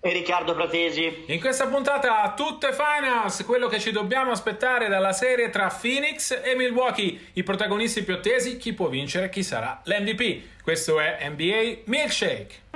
e 0.00 0.12
Riccardo 0.12 0.54
Pratesi. 0.54 1.24
In 1.26 1.40
questa 1.40 1.66
puntata 1.66 2.32
tutte 2.36 2.72
finals, 2.72 3.44
quello 3.44 3.66
che 3.66 3.80
ci 3.80 3.90
dobbiamo 3.90 4.30
aspettare 4.30 4.88
dalla 4.88 5.12
serie 5.12 5.50
tra 5.50 5.68
Phoenix 5.68 6.40
e 6.42 6.54
Milwaukee, 6.54 7.30
i 7.32 7.42
protagonisti 7.42 8.04
più 8.04 8.14
attesi, 8.14 8.56
chi 8.58 8.72
può 8.74 8.88
vincere, 8.88 9.28
chi 9.28 9.42
sarà 9.42 9.80
l'MVP. 9.84 10.62
Questo 10.62 11.00
è 11.00 11.28
NBA 11.28 11.78
Milkshake. 11.84 12.66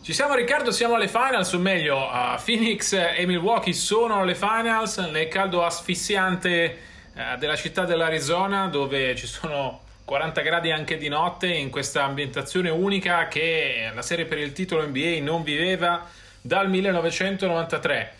Ci 0.00 0.14
siamo 0.14 0.34
Riccardo, 0.34 0.70
siamo 0.70 0.94
alle 0.94 1.08
finals, 1.08 1.52
o 1.52 1.58
meglio, 1.58 1.98
uh, 1.98 2.40
Phoenix 2.42 2.92
e 2.94 3.26
Milwaukee 3.26 3.74
sono 3.74 4.20
alle 4.20 4.34
finals 4.34 4.96
nel 4.98 5.28
caldo 5.28 5.64
asfissiante 5.64 6.78
uh, 7.12 7.36
della 7.38 7.56
città 7.56 7.84
dell'Arizona 7.84 8.68
dove 8.68 9.14
ci 9.16 9.26
sono 9.26 9.82
40 10.08 10.40
gradi 10.40 10.70
anche 10.70 10.96
di 10.96 11.08
notte 11.08 11.48
in 11.48 11.68
questa 11.68 12.04
ambientazione 12.04 12.70
unica 12.70 13.28
che 13.28 13.90
la 13.94 14.00
serie 14.00 14.24
per 14.24 14.38
il 14.38 14.54
titolo 14.54 14.86
NBA 14.86 15.18
non 15.20 15.42
viveva 15.42 16.08
dal 16.40 16.70
1993. 16.70 18.14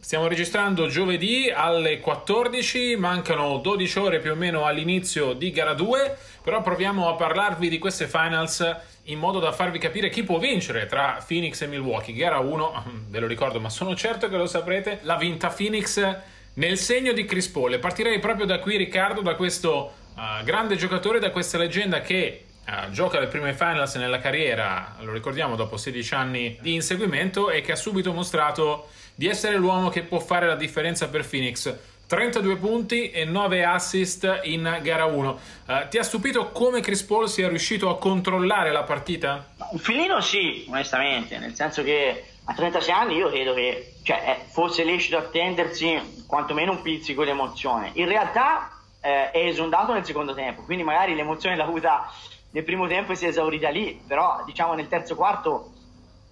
Stiamo 0.00 0.26
registrando 0.26 0.86
giovedì 0.86 1.52
alle 1.54 2.00
14, 2.00 2.96
mancano 2.96 3.58
12 3.58 3.98
ore 3.98 4.20
più 4.20 4.30
o 4.30 4.34
meno 4.36 4.64
all'inizio 4.64 5.34
di 5.34 5.50
gara 5.50 5.74
2, 5.74 6.16
però 6.42 6.62
proviamo 6.62 7.10
a 7.10 7.14
parlarvi 7.14 7.68
di 7.68 7.78
queste 7.78 8.06
finals 8.06 8.76
in 9.04 9.18
modo 9.18 9.38
da 9.38 9.52
farvi 9.52 9.78
capire 9.78 10.08
chi 10.08 10.22
può 10.22 10.38
vincere 10.38 10.86
tra 10.86 11.22
Phoenix 11.26 11.60
e 11.60 11.66
Milwaukee. 11.66 12.14
Gara 12.14 12.38
1, 12.38 12.84
ve 13.10 13.20
lo 13.20 13.26
ricordo, 13.26 13.60
ma 13.60 13.68
sono 13.68 13.94
certo 13.94 14.30
che 14.30 14.36
lo 14.38 14.46
saprete, 14.46 15.00
l'ha 15.02 15.16
vinta 15.16 15.48
Phoenix 15.48 16.16
nel 16.54 16.78
segno 16.78 17.12
di 17.12 17.26
Chris 17.26 17.48
Paul. 17.48 17.74
E 17.74 17.78
partirei 17.78 18.18
proprio 18.18 18.46
da 18.46 18.60
qui 18.60 18.78
Riccardo, 18.78 19.20
da 19.20 19.34
questo 19.34 20.03
Uh, 20.14 20.44
grande 20.44 20.76
giocatore 20.76 21.18
da 21.18 21.30
questa 21.30 21.58
leggenda 21.58 22.00
che 22.00 22.44
uh, 22.66 22.90
gioca 22.90 23.18
le 23.18 23.26
prime 23.26 23.52
finals 23.52 23.96
nella 23.96 24.20
carriera, 24.20 24.94
lo 25.00 25.12
ricordiamo 25.12 25.56
dopo 25.56 25.76
16 25.76 26.14
anni 26.14 26.56
di 26.60 26.74
inseguimento 26.74 27.50
e 27.50 27.62
che 27.62 27.72
ha 27.72 27.76
subito 27.76 28.12
mostrato 28.12 28.90
di 29.16 29.26
essere 29.26 29.56
l'uomo 29.56 29.88
che 29.88 30.02
può 30.02 30.20
fare 30.20 30.46
la 30.46 30.54
differenza 30.54 31.08
per 31.08 31.26
Phoenix. 31.28 31.76
32 32.06 32.56
punti 32.56 33.10
e 33.10 33.24
9 33.24 33.64
assist 33.64 34.40
in 34.44 34.78
gara 34.82 35.04
1. 35.06 35.30
Uh, 35.30 35.72
eh, 35.72 35.86
ti 35.88 35.98
ha 35.98 36.04
stupito 36.04 36.52
come 36.52 36.80
Chris 36.80 37.02
Paul 37.02 37.28
sia 37.28 37.48
riuscito 37.48 37.88
a 37.88 37.98
controllare 37.98 38.70
la 38.70 38.84
partita? 38.84 39.52
Un 39.70 39.78
filino 39.78 40.20
sì, 40.20 40.64
onestamente, 40.68 41.38
nel 41.38 41.54
senso 41.54 41.82
che 41.82 42.24
a 42.44 42.54
36 42.54 42.94
anni 42.94 43.16
io 43.16 43.30
credo 43.30 43.54
che 43.54 43.94
cioè, 44.04 44.44
fosse 44.50 44.84
lecito 44.84 45.16
attendersi 45.16 46.24
quantomeno 46.26 46.72
un 46.72 46.82
pizzico 46.82 47.24
di 47.24 47.30
emozione. 47.30 47.90
In 47.94 48.06
realtà 48.06 48.73
eh, 49.04 49.30
è 49.30 49.38
esondato 49.46 49.92
nel 49.92 50.04
secondo 50.04 50.32
tempo, 50.32 50.62
quindi 50.62 50.82
magari 50.82 51.14
l'emozione 51.14 51.56
l'ha 51.56 51.64
avuta 51.64 52.10
nel 52.52 52.64
primo 52.64 52.86
tempo 52.86 53.12
e 53.12 53.16
si 53.16 53.26
è 53.26 53.28
esaurita 53.28 53.68
lì, 53.68 54.02
però 54.06 54.42
diciamo 54.46 54.72
nel 54.72 54.88
terzo 54.88 55.14
quarto 55.14 55.72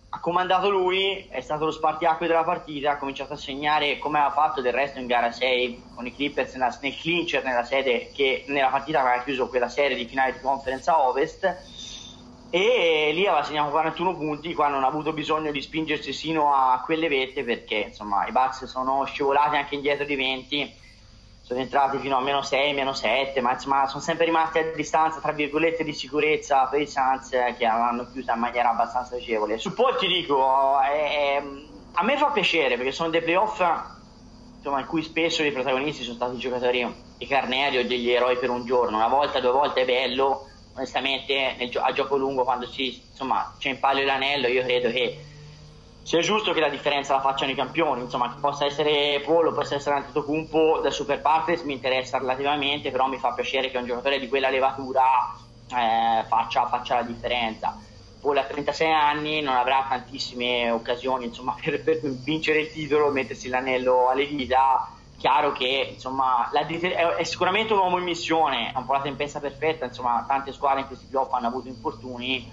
ha 0.08 0.20
comandato 0.20 0.70
lui, 0.70 1.26
è 1.28 1.40
stato 1.40 1.66
lo 1.66 1.70
spartiacque 1.70 2.26
della 2.26 2.44
partita, 2.44 2.92
ha 2.92 2.96
cominciato 2.96 3.34
a 3.34 3.36
segnare 3.36 3.98
come 3.98 4.18
aveva 4.18 4.32
fatto 4.32 4.62
del 4.62 4.72
resto 4.72 4.98
in 4.98 5.06
gara 5.06 5.30
6 5.30 5.82
con 5.94 6.06
i 6.06 6.14
Clippers 6.14 6.54
nella, 6.54 6.74
nel 6.80 6.96
clincher 6.96 7.44
nella 7.44 7.64
sede 7.64 8.10
che 8.14 8.44
nella 8.48 8.68
partita 8.68 9.00
aveva 9.00 9.22
chiuso 9.22 9.48
quella 9.48 9.68
serie 9.68 9.96
di 9.96 10.06
finale 10.06 10.32
di 10.32 10.40
conferenza 10.40 11.06
Ovest 11.06 11.44
e 12.48 13.10
lì 13.12 13.26
aveva 13.26 13.42
segnato 13.42 13.70
41 13.70 14.16
punti 14.16 14.54
qua 14.54 14.68
non 14.68 14.84
ha 14.84 14.86
avuto 14.86 15.12
bisogno 15.12 15.50
di 15.50 15.62
spingersi 15.62 16.12
sino 16.12 16.54
a 16.54 16.82
quelle 16.84 17.08
vette 17.08 17.42
perché 17.44 17.86
insomma 17.88 18.26
i 18.26 18.32
Bucks 18.32 18.64
sono 18.64 19.04
scivolati 19.04 19.56
anche 19.56 19.74
indietro 19.74 20.04
di 20.04 20.16
20 20.16 20.80
sono 21.42 21.58
entrati 21.58 21.98
fino 21.98 22.16
a 22.16 22.20
meno 22.20 22.40
6, 22.40 22.72
meno 22.72 22.92
7, 22.92 23.40
ma 23.40 23.52
insomma 23.52 23.86
sono 23.88 24.00
sempre 24.00 24.24
rimasti 24.24 24.58
a 24.58 24.72
distanza, 24.74 25.20
tra 25.20 25.32
virgolette, 25.32 25.82
di 25.82 25.92
sicurezza 25.92 26.66
per 26.66 26.80
i 26.80 26.86
Suns 26.86 27.32
eh, 27.32 27.54
che 27.58 27.64
l'hanno 27.64 28.08
chiusa 28.10 28.34
in 28.34 28.40
maniera 28.40 28.70
abbastanza 28.70 29.16
piacevole. 29.16 29.58
Su 29.58 29.74
Paul 29.74 29.96
ti 29.96 30.06
dico, 30.06 30.80
è, 30.80 31.42
a 31.94 32.04
me 32.04 32.16
fa 32.16 32.30
piacere 32.30 32.76
perché 32.76 32.92
sono 32.92 33.10
dei 33.10 33.22
playoff 33.22 33.60
insomma, 34.56 34.80
in 34.80 34.86
cui 34.86 35.02
spesso 35.02 35.42
i 35.42 35.50
protagonisti 35.50 36.04
sono 36.04 36.14
stati 36.14 36.38
giocatori 36.38 36.94
di 37.18 37.26
carneri 37.26 37.78
o 37.78 37.86
degli 37.86 38.10
eroi 38.10 38.38
per 38.38 38.50
un 38.50 38.64
giorno, 38.64 38.96
una 38.96 39.08
volta, 39.08 39.40
due 39.40 39.50
volte 39.50 39.82
è 39.82 39.84
bello, 39.84 40.46
onestamente 40.74 41.56
nel, 41.58 41.70
a 41.76 41.92
gioco 41.92 42.16
lungo 42.16 42.44
quando 42.44 42.66
si, 42.66 43.02
insomma, 43.10 43.52
c'è 43.58 43.70
in 43.70 43.80
palio 43.80 44.04
l'anello 44.04 44.46
io 44.46 44.62
credo 44.62 44.90
che 44.90 45.18
sia 46.02 46.20
giusto 46.20 46.52
che 46.52 46.60
la 46.60 46.68
differenza 46.68 47.14
la 47.14 47.20
facciano 47.20 47.52
i 47.52 47.54
campioni, 47.54 48.02
insomma, 48.02 48.32
che 48.32 48.40
possa 48.40 48.64
essere 48.64 49.20
Polo, 49.24 49.52
possa 49.52 49.76
essere 49.76 49.96
Antetokounmpo 49.96 50.80
da 50.82 50.90
Super 50.90 51.20
Partners 51.20 51.62
mi 51.62 51.74
interessa 51.74 52.18
relativamente, 52.18 52.90
però 52.90 53.06
mi 53.06 53.18
fa 53.18 53.32
piacere 53.32 53.70
che 53.70 53.78
un 53.78 53.86
giocatore 53.86 54.18
di 54.18 54.28
quella 54.28 54.50
levatura 54.50 55.02
eh, 55.68 56.24
faccia, 56.26 56.66
faccia, 56.66 56.96
la 56.96 57.02
differenza. 57.02 57.78
Polo 58.20 58.40
a 58.40 58.44
36 58.44 58.90
anni 58.90 59.40
non 59.42 59.54
avrà 59.54 59.86
tantissime 59.88 60.70
occasioni 60.70 61.26
insomma, 61.26 61.54
per, 61.62 61.82
per, 61.82 62.00
vincere 62.00 62.62
il 62.62 62.72
titolo, 62.72 63.10
mettersi 63.10 63.48
l'anello 63.48 64.08
alle 64.08 64.26
dita. 64.26 64.88
Chiaro 65.18 65.52
che 65.52 65.90
insomma, 65.94 66.50
è, 66.50 66.66
è, 66.66 67.22
sicuramente 67.22 67.72
un 67.74 67.78
uomo 67.78 67.98
in 67.98 68.02
missione, 68.02 68.72
è 68.72 68.76
un 68.76 68.86
po' 68.86 68.94
la 68.94 69.02
tempesta 69.02 69.38
perfetta, 69.38 69.84
insomma, 69.84 70.24
tante 70.26 70.52
squadre 70.52 70.80
in 70.80 70.88
questi 70.88 71.06
playoff 71.06 71.32
hanno 71.32 71.46
avuto 71.46 71.68
infortuni 71.68 72.50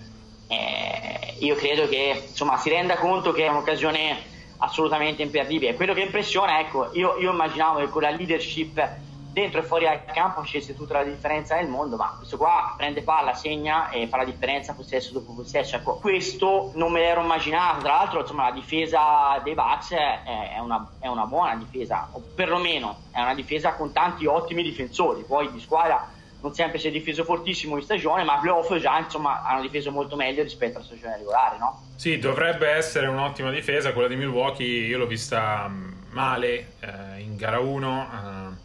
eh, 0.51 1.35
io 1.39 1.55
credo 1.55 1.87
che 1.87 2.23
insomma, 2.27 2.57
si 2.57 2.69
renda 2.69 2.97
conto 2.97 3.31
che 3.31 3.45
è 3.45 3.49
un'occasione 3.49 4.17
assolutamente 4.57 5.21
imperdibile. 5.21 5.75
Quello 5.75 5.93
che 5.93 6.01
impressiona, 6.01 6.59
ecco, 6.59 6.89
io, 6.93 7.17
io 7.17 7.31
immaginavo 7.31 7.79
che 7.79 7.89
con 7.89 8.01
la 8.01 8.09
leadership 8.09 8.97
dentro 9.31 9.59
e 9.59 9.63
fuori 9.63 9.85
al 9.85 10.03
campo 10.05 10.41
facesse 10.41 10.75
tutta 10.75 10.95
la 10.95 11.03
differenza 11.03 11.55
nel 11.55 11.67
mondo, 11.67 11.95
ma 11.97 12.15
questo 12.17 12.35
qua 12.35 12.73
prende 12.75 13.03
palla, 13.03 13.35
segna 13.35 13.89
e 13.89 14.07
fa 14.07 14.17
la 14.17 14.25
differenza 14.25 14.73
possesso 14.73 15.13
dopo 15.13 15.33
possesso. 15.33 15.75
Ecco, 15.75 15.97
questo 15.97 16.71
non 16.73 16.91
me 16.91 17.01
l'ero 17.01 17.21
immaginato. 17.21 17.81
Tra 17.81 17.93
l'altro, 17.93 18.21
insomma, 18.21 18.49
la 18.49 18.55
difesa 18.55 19.39
dei 19.43 19.53
Bucks 19.53 19.91
è, 19.91 20.23
è, 20.55 20.59
una, 20.59 20.89
è 20.99 21.07
una 21.07 21.25
buona 21.25 21.55
difesa, 21.55 22.09
o 22.11 22.21
perlomeno 22.33 23.01
è 23.11 23.21
una 23.21 23.35
difesa 23.35 23.73
con 23.73 23.91
tanti 23.93 24.25
ottimi 24.25 24.63
difensori. 24.63 25.23
Poi 25.23 25.51
di 25.51 25.59
squadra 25.59 26.17
non 26.41 26.53
sempre 26.53 26.79
si 26.79 26.87
è 26.87 26.91
difeso 26.91 27.23
fortissimo 27.23 27.75
in 27.75 27.83
stagione, 27.83 28.23
ma 28.23 28.39
playoff 28.39 28.73
già 28.77 28.97
insomma 28.97 29.43
hanno 29.43 29.61
difeso 29.61 29.91
molto 29.91 30.15
meglio 30.15 30.43
rispetto 30.43 30.77
alla 30.77 30.85
stagione 30.85 31.17
regolare, 31.17 31.57
no? 31.57 31.87
Sì, 31.95 32.17
dovrebbe 32.17 32.69
essere 32.69 33.07
un'ottima 33.07 33.51
difesa, 33.51 33.91
quella 33.91 34.07
di 34.07 34.15
Milwaukee 34.15 34.87
io 34.87 34.97
l'ho 34.97 35.07
vista 35.07 35.67
mm, 35.67 35.91
male 36.11 36.73
eh, 36.79 37.19
in 37.19 37.35
gara 37.35 37.59
1, 37.59 38.57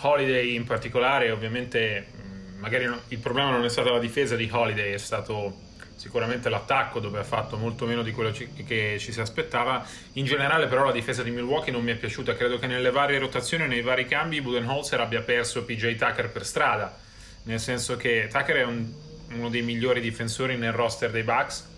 uh, 0.00 0.06
Holiday 0.06 0.54
in 0.54 0.64
particolare, 0.64 1.30
ovviamente 1.30 2.06
mm, 2.14 2.58
magari 2.58 2.84
no, 2.84 3.00
il 3.08 3.18
problema 3.18 3.50
non 3.50 3.64
è 3.64 3.68
stata 3.70 3.90
la 3.90 3.98
difesa 3.98 4.36
di 4.36 4.48
Holiday, 4.52 4.92
è 4.92 4.98
stato 4.98 5.70
sicuramente 6.02 6.48
l'attacco 6.48 6.98
dove 6.98 7.20
ha 7.20 7.22
fatto 7.22 7.56
molto 7.56 7.86
meno 7.86 8.02
di 8.02 8.10
quello 8.10 8.32
che 8.32 8.96
ci 8.98 9.12
si 9.12 9.20
aspettava. 9.20 9.86
In 10.14 10.24
generale 10.24 10.66
però 10.66 10.84
la 10.84 10.90
difesa 10.90 11.22
di 11.22 11.30
Milwaukee 11.30 11.70
non 11.70 11.84
mi 11.84 11.92
è 11.92 11.94
piaciuta, 11.94 12.34
credo 12.34 12.58
che 12.58 12.66
nelle 12.66 12.90
varie 12.90 13.20
rotazioni, 13.20 13.68
nei 13.68 13.82
vari 13.82 14.04
cambi 14.06 14.40
Budenholzer 14.40 14.98
abbia 14.98 15.20
perso 15.20 15.62
PJ 15.62 15.94
Tucker 15.94 16.28
per 16.28 16.44
strada, 16.44 16.98
nel 17.44 17.60
senso 17.60 17.96
che 17.96 18.28
Tucker 18.28 18.56
è 18.56 18.64
un, 18.64 18.92
uno 19.28 19.48
dei 19.48 19.62
migliori 19.62 20.00
difensori 20.00 20.56
nel 20.56 20.72
roster 20.72 21.12
dei 21.12 21.22
Bucks 21.22 21.68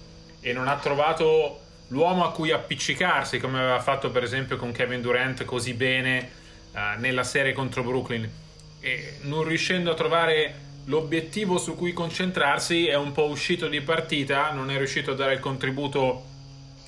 e 0.40 0.54
non 0.54 0.68
ha 0.68 0.78
trovato 0.78 1.60
l'uomo 1.88 2.24
a 2.24 2.32
cui 2.32 2.50
appiccicarsi 2.50 3.38
come 3.38 3.58
aveva 3.58 3.80
fatto 3.80 4.10
per 4.10 4.22
esempio 4.22 4.56
con 4.56 4.72
Kevin 4.72 5.02
Durant 5.02 5.44
così 5.44 5.74
bene 5.74 6.30
uh, 6.72 6.98
nella 6.98 7.24
serie 7.24 7.52
contro 7.52 7.82
Brooklyn. 7.82 8.26
E 8.80 9.18
non 9.20 9.44
riuscendo 9.44 9.90
a 9.90 9.94
trovare 9.94 10.63
l'obiettivo 10.86 11.58
su 11.58 11.74
cui 11.76 11.92
concentrarsi 11.92 12.86
è 12.86 12.94
un 12.94 13.12
po' 13.12 13.26
uscito 13.26 13.68
di 13.68 13.80
partita, 13.80 14.52
non 14.52 14.70
è 14.70 14.76
riuscito 14.76 15.12
a 15.12 15.14
dare 15.14 15.34
il 15.34 15.40
contributo 15.40 16.24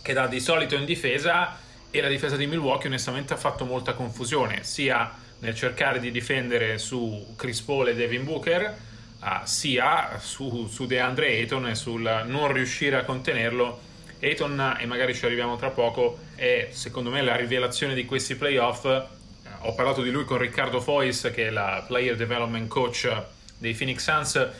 che 0.02 0.12
dà 0.12 0.26
di 0.26 0.40
solito 0.40 0.74
in 0.74 0.84
difesa 0.84 1.58
e 1.90 2.00
la 2.00 2.08
difesa 2.08 2.36
di 2.36 2.46
Milwaukee 2.46 2.88
onestamente 2.88 3.32
ha 3.32 3.36
fatto 3.36 3.64
molta 3.64 3.94
confusione, 3.94 4.62
sia 4.64 5.12
nel 5.38 5.54
cercare 5.54 5.98
di 5.98 6.10
difendere 6.10 6.78
su 6.78 7.34
Chris 7.36 7.60
Paul 7.62 7.88
e 7.88 7.94
Devin 7.94 8.24
Booker, 8.24 8.76
uh, 9.20 9.26
sia 9.44 10.18
su, 10.20 10.66
su 10.68 10.86
DeAndre 10.86 11.28
Ayton 11.28 11.68
e 11.68 11.74
sul 11.74 12.24
non 12.26 12.52
riuscire 12.52 12.96
a 12.96 13.04
contenerlo. 13.04 13.84
Ayton, 14.20 14.76
e 14.80 14.86
magari 14.86 15.14
ci 15.14 15.24
arriviamo 15.26 15.56
tra 15.56 15.70
poco, 15.70 16.18
è 16.34 16.68
secondo 16.70 17.10
me 17.10 17.22
la 17.22 17.36
rivelazione 17.36 17.94
di 17.94 18.04
questi 18.04 18.34
playoff. 18.34 18.84
Uh, 18.84 19.68
ho 19.68 19.74
parlato 19.74 20.02
di 20.02 20.10
lui 20.10 20.24
con 20.24 20.38
Riccardo 20.38 20.80
Fois, 20.80 21.30
che 21.34 21.48
è 21.48 21.50
la 21.50 21.84
player 21.86 22.16
development 22.16 22.68
coach 22.68 23.34
dei 23.58 23.74
Phoenix 23.74 24.02
Suns 24.02 24.34
eh, 24.36 24.50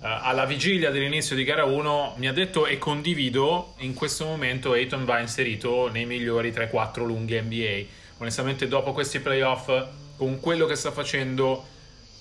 alla 0.00 0.44
vigilia 0.44 0.90
dell'inizio 0.90 1.34
di 1.34 1.42
gara 1.44 1.64
1 1.64 2.14
mi 2.18 2.28
ha 2.28 2.32
detto 2.32 2.66
e 2.66 2.78
condivido 2.78 3.74
in 3.78 3.94
questo 3.94 4.24
momento 4.24 4.72
Ayton 4.72 5.04
va 5.04 5.20
inserito 5.20 5.88
nei 5.88 6.04
migliori 6.04 6.50
3-4 6.50 7.04
lunghi 7.04 7.40
NBA 7.40 7.84
onestamente 8.18 8.68
dopo 8.68 8.92
questi 8.92 9.20
playoff 9.20 9.70
con 10.16 10.38
quello 10.38 10.66
che 10.66 10.74
sta 10.74 10.90
facendo 10.90 11.64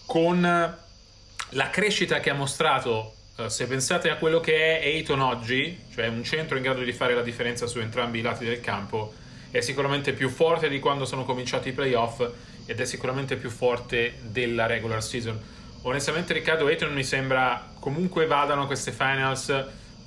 con 0.05 0.41
la 1.49 1.69
crescita 1.69 2.19
che 2.19 2.29
ha 2.29 2.33
mostrato 2.33 3.13
eh, 3.37 3.49
se 3.49 3.67
pensate 3.67 4.09
a 4.09 4.15
quello 4.15 4.39
che 4.39 4.79
è 4.79 4.85
Ayton 4.85 5.19
oggi 5.19 5.77
cioè 5.93 6.07
un 6.07 6.23
centro 6.23 6.55
in 6.55 6.63
grado 6.63 6.81
di 6.81 6.93
fare 6.93 7.13
la 7.13 7.21
differenza 7.21 7.67
su 7.67 7.79
entrambi 7.79 8.19
i 8.19 8.21
lati 8.21 8.45
del 8.45 8.61
campo 8.61 9.13
è 9.51 9.59
sicuramente 9.59 10.13
più 10.13 10.29
forte 10.29 10.69
di 10.69 10.79
quando 10.79 11.05
sono 11.05 11.23
cominciati 11.23 11.69
i 11.69 11.73
playoff 11.73 12.25
ed 12.65 12.79
è 12.79 12.85
sicuramente 12.85 13.35
più 13.35 13.49
forte 13.49 14.15
della 14.21 14.65
regular 14.65 15.03
season 15.03 15.39
onestamente 15.87 16.33
Riccardo 16.33 16.65
Ayton 16.67 16.93
mi 16.93 17.03
sembra 17.03 17.73
comunque 17.79 18.25
vadano 18.25 18.65
queste 18.65 18.91
finals 18.91 19.53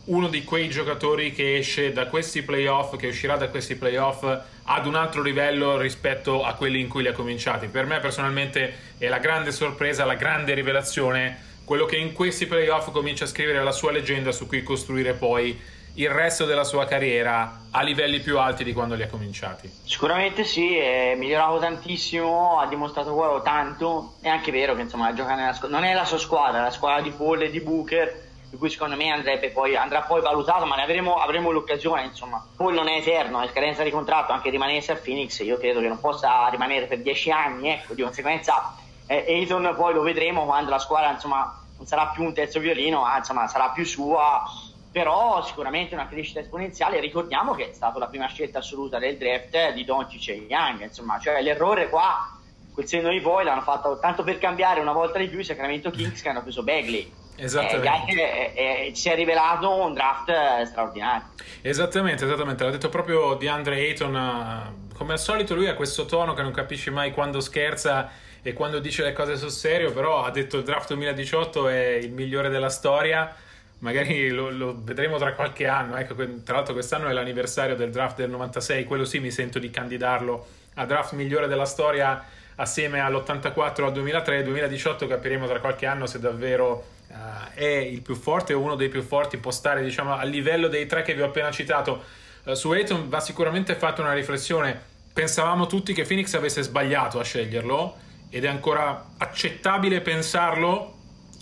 uno 0.07 0.29
di 0.29 0.43
quei 0.43 0.69
giocatori 0.69 1.33
che 1.33 1.59
esce 1.59 1.93
da 1.93 2.07
questi 2.07 2.43
playoff, 2.43 2.97
che 2.97 3.09
uscirà 3.09 3.37
da 3.37 3.49
questi 3.49 3.77
playoff 3.77 4.25
ad 4.65 4.87
un 4.87 4.95
altro 4.95 5.23
livello 5.23 5.77
rispetto 5.79 6.45
a 6.45 6.55
quelli 6.55 6.81
in 6.81 6.89
cui 6.89 7.03
li 7.03 7.09
ha 7.09 7.13
cominciati. 7.13 7.67
Per 7.67 7.85
me 7.85 8.01
personalmente 8.01 8.75
è 8.97 9.07
la 9.09 9.19
grande 9.19 9.53
sorpresa, 9.53 10.07
la 10.07 10.15
grande 10.15 10.55
rivelazione, 10.55 11.39
quello 11.65 11.85
che 11.85 11.97
in 11.97 12.15
questi 12.15 12.47
playoff 12.47 12.91
comincia 12.91 13.25
a 13.25 13.29
scrivere 13.29 13.63
la 13.63 13.71
sua 13.71 13.93
leggenda 13.93 14.33
su 14.33 14.47
cui 14.47 14.63
costruire 14.63 15.13
poi 15.13 15.61
il 15.95 16.11
resto 16.11 16.45
della 16.45 16.65
sua 16.65 16.87
carriera 16.87 17.61
a 17.71 17.83
livelli 17.83 18.21
più 18.21 18.39
alti 18.39 18.65
di 18.65 18.73
quando 18.73 18.95
li 18.95 19.03
ha 19.03 19.09
cominciati. 19.09 19.71
Sicuramente 19.85 20.45
sì, 20.45 20.77
è 20.77 21.15
migliorato 21.17 21.59
tantissimo, 21.59 22.59
ha 22.59 22.67
dimostrato 22.67 23.15
quello 23.15 23.43
tanto, 23.43 24.15
è 24.21 24.29
anche 24.29 24.51
vero 24.53 24.75
che 24.75 24.83
insomma 24.83 25.13
gioca 25.13 25.35
nella 25.35 25.53
squ- 25.53 25.71
non 25.71 25.85
è 25.85 25.93
la 25.95 26.05
sua 26.05 26.19
squadra, 26.19 26.61
è 26.61 26.63
la 26.63 26.71
squadra 26.71 27.03
di 27.03 27.11
Paul 27.11 27.43
e 27.43 27.51
di 27.51 27.61
Booker, 27.61 28.27
di 28.51 28.57
cui 28.57 28.71
secondo 28.71 28.97
me 28.97 29.11
andrebbe 29.11 29.51
poi, 29.51 29.77
andrà 29.77 30.03
poi 30.03 30.21
valutato, 30.21 30.65
ma 30.65 30.77
ne 30.77 30.83
avremo, 30.83 31.17
avremo 31.17 31.51
l'occasione, 31.51 32.05
insomma. 32.05 32.45
Paul 32.57 32.75
non 32.75 32.89
è 32.89 32.97
eterno, 32.97 33.41
è 33.41 33.49
scadenza 33.49 33.83
di 33.83 33.91
contratto, 33.91 34.33
anche 34.33 34.51
rimanesse 34.51 34.93
a 34.93 34.97
Phoenix, 34.97 35.41
io 35.41 35.59
credo 35.59 35.81
che 35.81 35.89
non 35.89 36.01
possa 36.01 36.47
rimanere 36.49 36.87
per 36.87 37.01
dieci 37.01 37.31
anni, 37.31 37.71
ecco, 37.71 37.95
di 37.95 38.03
conseguenza 38.03 38.75
eh, 39.09 39.25
Ayton 39.27 39.75
poi 39.75 39.95
lo 39.95 40.03
vedremo 40.03 40.45
quando 40.45 40.71
la 40.71 40.79
squadra 40.79 41.11
insomma 41.11 41.61
non 41.79 41.87
sarà 41.87 42.09
più 42.09 42.25
un 42.25 42.35
terzo 42.35 42.61
violino, 42.61 43.01
ma 43.01 43.17
insomma 43.17 43.47
sarà 43.47 43.71
più 43.71 43.85
sua 43.87 44.43
però 44.91 45.45
sicuramente 45.45 45.95
una 45.95 46.09
crescita 46.09 46.41
esponenziale. 46.41 47.01
Ricordiamo 47.01 47.55
che 47.55 47.71
è 47.71 47.75
stata 47.75 47.99
la 47.99 48.07
prima 48.07 48.27
scelta 48.27 48.59
assoluta 48.59 48.99
del 48.99 49.17
draft 49.17 49.73
di 49.73 49.85
Doncic 49.85 50.29
e 50.29 50.47
Young, 50.49 50.83
insomma, 50.83 51.19
cioè 51.19 51.43
l'errore 51.43 51.89
qua, 51.89 52.37
quel 52.73 52.87
senno 52.87 53.11
di 53.11 53.21
poi 53.21 53.45
l'hanno 53.45 53.63
fatto 53.63 53.99
tanto 53.99 54.23
per 54.23 54.39
cambiare 54.39 54.81
una 54.81 54.93
volta 54.93 55.19
di 55.19 55.29
più 55.29 55.39
i 55.39 55.45
Sacramento 55.45 55.91
Kings 55.91 56.23
che 56.23 56.29
hanno 56.29 56.43
preso 56.43 56.63
Bagley. 56.63 57.13
Esattamente. 57.41 58.13
Eh, 58.13 58.53
eh, 58.55 58.89
eh, 58.89 58.95
si 58.97 59.09
è 59.09 59.15
rivelato 59.15 59.73
un 59.73 59.95
draft 59.95 60.63
straordinario. 60.63 61.29
Esattamente, 61.63 62.25
esattamente. 62.25 62.65
L'ha 62.65 62.71
detto 62.71 62.89
proprio 62.89 63.35
di 63.35 63.47
Andre 63.47 63.77
Ayton. 63.77 64.87
Come 64.93 65.13
al 65.13 65.21
solito, 65.21 65.55
lui 65.55 65.69
ha 65.69 65.75
questo 65.75 66.05
tono 66.05 66.35
che 66.35 66.43
non 66.43 66.51
capisci 66.51 66.91
mai 66.91 67.13
quando 67.13 67.39
scherza 67.39 68.11
e 68.43 68.53
quando 68.55 68.81
dice 68.81 69.05
le 69.05 69.13
cose 69.13 69.37
sul 69.37 69.53
serio. 69.53 69.93
Però 69.93 70.25
ha 70.25 70.31
detto 70.33 70.57
il 70.57 70.65
draft 70.65 70.89
2018 70.89 71.69
è 71.69 71.87
il 71.95 72.11
migliore 72.11 72.49
della 72.49 72.71
storia 72.71 73.33
magari 73.81 74.29
lo, 74.31 74.51
lo, 74.51 74.77
vedremo 74.83 75.19
tra 75.19 75.35
qualche 75.35 75.67
anno. 75.67 75.97
Ecco, 75.97 76.15
tra 76.43 76.57
l'altro, 76.57 76.75
quest'anno 76.75 77.09
è 77.09 77.13
l'anniversario 77.13 77.77
del 77.77 77.91
draft 77.91 78.17
del 78.17 78.31
96, 78.31 78.85
quello 78.85 79.05
sì 79.05 79.21
mi 79.21 79.31
sento 79.31 79.59
di 79.59 79.71
candidarlo 79.71 80.47
a 80.75 80.85
draft 80.85 81.13
migliore 81.13 81.47
della 81.47 81.65
storia 81.65 82.25
assieme 82.57 83.01
all'84 83.01 83.85
al 83.85 83.93
2003. 83.93 84.43
2018 84.43 85.07
capiremo 85.07 85.47
tra 85.47 85.61
qualche 85.61 85.87
anno 85.87 86.07
se 86.07 86.19
davvero 86.19 86.87
uh, 87.09 87.15
è 87.55 87.65
il 87.65 88.01
più 88.01 88.15
forte 88.15 88.53
o 88.53 88.61
uno 88.61 88.75
dei 88.75 88.89
più 88.89 89.03
forti, 89.03 89.37
può 89.37 89.51
stare 89.51 89.83
diciamo 89.83 90.15
a 90.15 90.25
livello 90.25 90.69
dei 90.69 90.87
tre 90.87 91.03
che 91.03 91.15
vi 91.15 91.23
ho 91.23 91.27
appena 91.27 91.51
citato. 91.51 92.05
Uh, 92.45 92.55
su 92.55 92.71
Ayton 92.71 93.09
va 93.09 93.21
sicuramente 93.21 93.75
fatta 93.75 94.03
una 94.03 94.13
riflessione. 94.13 94.97
Pensavamo 95.13 95.67
tutti 95.67 95.93
che 95.93 96.05
Phoenix 96.05 96.35
avesse 96.35 96.63
sbagliato 96.63 97.19
a 97.19 97.25
sceglierlo 97.25 97.97
ed 98.31 98.45
è 98.45 98.49
ancora 98.49 99.11
accettabile 99.17 100.01
pensarlo 100.01 100.97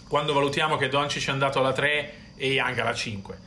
quando 0.08 0.32
valutiamo 0.32 0.76
che 0.76 0.88
Doncic 0.88 1.28
è 1.28 1.30
andato 1.30 1.58
alla 1.58 1.72
3 1.72 2.25
e 2.36 2.52
Young 2.52 2.78
alla 2.78 2.94
5. 2.94 3.38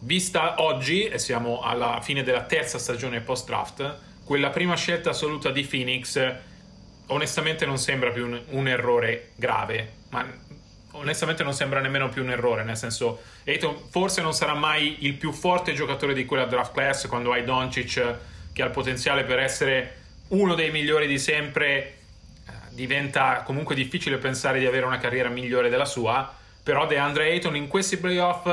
Vista 0.00 0.62
oggi, 0.62 1.04
e 1.04 1.18
siamo 1.18 1.60
alla 1.60 2.00
fine 2.02 2.22
della 2.22 2.42
terza 2.42 2.78
stagione 2.78 3.20
post-draft, 3.20 3.98
quella 4.24 4.50
prima 4.50 4.76
scelta 4.76 5.10
assoluta 5.10 5.50
di 5.50 5.64
Phoenix 5.64 6.34
onestamente 7.08 7.66
non 7.66 7.78
sembra 7.78 8.10
più 8.10 8.26
un, 8.26 8.40
un 8.50 8.68
errore 8.68 9.30
grave, 9.36 9.92
ma 10.10 10.26
onestamente 10.92 11.42
non 11.42 11.54
sembra 11.54 11.80
nemmeno 11.80 12.08
più 12.08 12.22
un 12.22 12.30
errore, 12.30 12.64
nel 12.64 12.76
senso 12.76 13.20
Ayton 13.44 13.88
forse 13.90 14.20
non 14.20 14.34
sarà 14.34 14.54
mai 14.54 15.06
il 15.06 15.14
più 15.14 15.32
forte 15.32 15.72
giocatore 15.72 16.14
di 16.14 16.24
quella 16.24 16.44
draft 16.44 16.72
class 16.72 17.06
quando 17.06 17.32
hai 17.32 17.44
Doncic 17.44 18.16
che 18.52 18.62
ha 18.62 18.66
il 18.66 18.72
potenziale 18.72 19.24
per 19.24 19.38
essere 19.38 19.96
uno 20.28 20.54
dei 20.54 20.70
migliori 20.70 21.06
di 21.06 21.18
sempre, 21.18 21.68
eh, 22.46 22.52
diventa 22.70 23.42
comunque 23.44 23.74
difficile 23.74 24.18
pensare 24.18 24.58
di 24.58 24.66
avere 24.66 24.84
una 24.84 24.98
carriera 24.98 25.28
migliore 25.28 25.68
della 25.68 25.84
sua, 25.84 26.36
però 26.68 26.86
DeAndre 26.86 27.30
Ayton 27.30 27.56
in 27.56 27.66
questi 27.66 27.96
playoff 27.96 28.46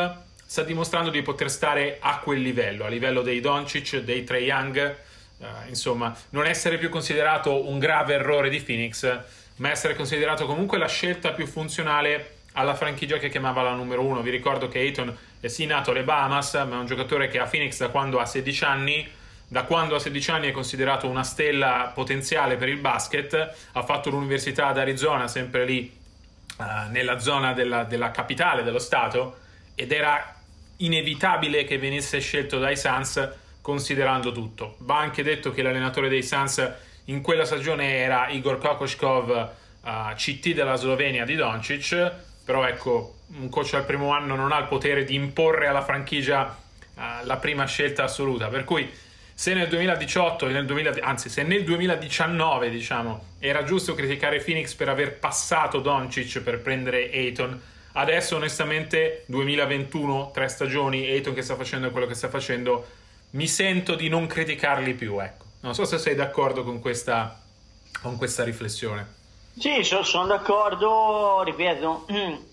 sta 0.45 0.63
dimostrando 0.63 1.09
di 1.09 1.21
poter 1.21 1.51
stare 1.51 1.97
a 1.99 2.19
quel 2.19 2.39
livello, 2.39 2.85
a 2.85 2.87
livello 2.87 3.21
dei 3.21 3.41
Doncic, 3.41 3.97
dei 3.97 4.23
Trey 4.23 4.45
Young, 4.45 4.95
uh, 5.39 5.45
insomma, 5.67 6.15
non 6.29 6.45
essere 6.45 6.77
più 6.77 6.87
considerato 6.87 7.67
un 7.67 7.77
grave 7.77 8.13
errore 8.13 8.47
di 8.47 8.61
Phoenix, 8.61 9.19
ma 9.57 9.69
essere 9.69 9.95
considerato 9.95 10.45
comunque 10.45 10.77
la 10.77 10.87
scelta 10.87 11.33
più 11.33 11.45
funzionale 11.45 12.35
alla 12.53 12.73
franchigia 12.73 13.17
che 13.17 13.27
chiamava 13.27 13.61
la 13.63 13.73
numero 13.73 14.01
uno. 14.01 14.21
Vi 14.21 14.29
ricordo 14.29 14.69
che 14.69 14.79
Ayton 14.79 15.13
è 15.41 15.47
sì 15.49 15.65
nato 15.65 15.91
alle 15.91 16.03
Bahamas, 16.03 16.53
ma 16.53 16.75
è 16.75 16.79
un 16.79 16.85
giocatore 16.85 17.27
che 17.27 17.39
a 17.39 17.47
Phoenix 17.47 17.79
da 17.79 17.89
quando 17.89 18.21
ha 18.21 18.25
16 18.25 18.63
anni 18.63 19.09
da 19.47 19.63
quando 19.63 19.93
ha 19.93 19.99
16 19.99 20.31
anni 20.31 20.47
è 20.47 20.51
considerato 20.51 21.09
una 21.09 21.23
stella 21.23 21.91
potenziale 21.93 22.55
per 22.55 22.69
il 22.69 22.77
basket, 22.77 23.33
ha 23.73 23.83
fatto 23.83 24.09
l'università 24.09 24.67
ad 24.67 24.77
Arizona, 24.77 25.27
sempre 25.27 25.65
lì 25.65 26.03
uh, 26.57 26.89
nella 26.89 27.19
zona 27.19 27.53
della, 27.53 27.83
della, 27.83 28.11
capitale 28.11 28.63
dello 28.63 28.79
Stato 28.79 29.37
ed 29.75 29.91
era 29.91 30.35
inevitabile 30.77 31.63
che 31.63 31.77
venisse 31.77 32.19
scelto 32.19 32.59
dai 32.59 32.77
Suns 32.77 33.29
considerando 33.61 34.31
tutto. 34.31 34.75
Va 34.79 34.99
anche 34.99 35.23
detto 35.23 35.51
che 35.51 35.61
l'allenatore 35.61 36.09
dei 36.09 36.23
Suns 36.23 36.71
in 37.05 37.21
quella 37.21 37.45
stagione 37.45 37.97
era 37.97 38.29
Igor 38.29 38.57
Kokoshkov, 38.57 39.29
uh, 39.81 39.87
eh, 39.87 40.13
CT 40.15 40.53
della 40.53 40.75
Slovenia 40.75 41.25
di 41.25 41.35
Doncic, 41.35 42.11
però 42.43 42.65
ecco, 42.65 43.15
un 43.37 43.49
coach 43.49 43.73
al 43.73 43.85
primo 43.85 44.11
anno 44.11 44.35
non 44.35 44.51
ha 44.51 44.59
il 44.59 44.67
potere 44.67 45.03
di 45.03 45.15
imporre 45.15 45.67
alla 45.67 45.83
franchigia 45.83 46.57
uh, 46.95 47.01
la 47.23 47.37
prima 47.37 47.65
scelta 47.65 48.03
assoluta, 48.03 48.47
per 48.47 48.63
cui 48.63 48.89
se 49.37 49.53
nel 49.53 49.67
2018, 49.67 50.47
nel 50.47 50.65
2000, 50.65 50.93
anzi 51.01 51.27
se 51.27 51.43
nel 51.43 51.65
2019 51.65 52.69
diciamo, 52.69 53.33
era 53.39 53.65
giusto 53.65 53.93
criticare 53.93 54.39
Phoenix 54.39 54.73
per 54.75 54.87
aver 54.87 55.19
passato 55.19 55.81
Doncic 55.81 56.39
per 56.39 56.61
prendere 56.61 57.11
Ayton, 57.11 57.61
adesso 57.91 58.37
onestamente 58.37 59.23
2021, 59.27 60.31
tre 60.33 60.47
stagioni, 60.47 61.05
Ayton 61.09 61.33
che 61.33 61.41
sta 61.41 61.57
facendo 61.57 61.91
quello 61.91 62.07
che 62.07 62.13
sta 62.13 62.29
facendo, 62.29 62.87
mi 63.31 63.45
sento 63.45 63.95
di 63.95 64.07
non 64.07 64.25
criticarli 64.25 64.93
più, 64.93 65.21
ecco. 65.21 65.43
Non 65.59 65.75
so 65.75 65.83
se 65.83 65.97
sei 65.97 66.15
d'accordo 66.15 66.63
con 66.63 66.79
questa, 66.79 67.37
con 68.01 68.15
questa 68.15 68.45
riflessione. 68.45 69.05
Sì, 69.57 69.83
sono 69.83 70.27
d'accordo, 70.27 71.41
ripeto, 71.43 72.05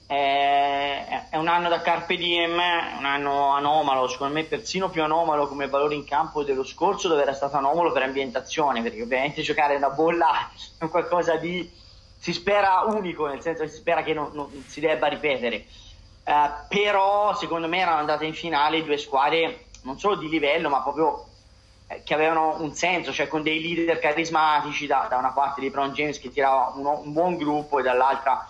è, 0.06 1.28
un 1.32 1.48
anno 1.48 1.68
da 1.68 1.80
Carpe 1.80 2.16
Diem, 2.16 2.60
è 2.60 2.96
un 2.96 3.04
anno 3.04 3.48
anomalo, 3.48 4.06
secondo 4.06 4.34
me 4.34 4.44
persino 4.44 4.88
più 4.88 5.02
anomalo 5.02 5.48
come 5.48 5.66
valore 5.66 5.96
in 5.96 6.04
campo 6.04 6.44
dello 6.44 6.62
scorso 6.62 7.08
dove 7.08 7.22
era 7.22 7.34
stato 7.34 7.56
anomalo 7.56 7.90
per 7.90 8.02
ambientazione, 8.02 8.82
perché 8.82 9.02
ovviamente 9.02 9.42
giocare 9.42 9.74
una 9.74 9.90
bolla 9.90 10.48
è 10.78 10.88
qualcosa 10.88 11.34
di, 11.34 11.68
si 12.16 12.32
spera 12.32 12.84
unico, 12.86 13.26
nel 13.26 13.42
senso 13.42 13.64
che 13.64 13.68
si 13.68 13.78
spera 13.78 14.04
che 14.04 14.14
non, 14.14 14.30
non 14.32 14.64
si 14.68 14.78
debba 14.78 15.08
ripetere, 15.08 15.64
uh, 16.24 16.66
però 16.68 17.34
secondo 17.34 17.66
me 17.66 17.78
erano 17.78 17.98
andate 17.98 18.26
in 18.26 18.34
finale 18.34 18.84
due 18.84 18.96
squadre 18.96 19.66
non 19.82 19.98
solo 19.98 20.14
di 20.14 20.28
livello 20.28 20.68
ma 20.68 20.80
proprio 20.82 21.31
che 22.04 22.14
avevano 22.14 22.56
un 22.60 22.74
senso, 22.74 23.12
cioè 23.12 23.28
con 23.28 23.42
dei 23.42 23.60
leader 23.60 23.98
carismatici 23.98 24.86
da, 24.86 25.06
da 25.08 25.16
una 25.16 25.32
parte 25.32 25.60
di 25.60 25.70
Brown 25.70 25.92
James 25.92 26.18
che 26.18 26.30
tirava 26.30 26.72
uno, 26.76 27.00
un 27.04 27.12
buon 27.12 27.36
gruppo 27.36 27.78
e 27.78 27.82
dall'altra 27.82 28.46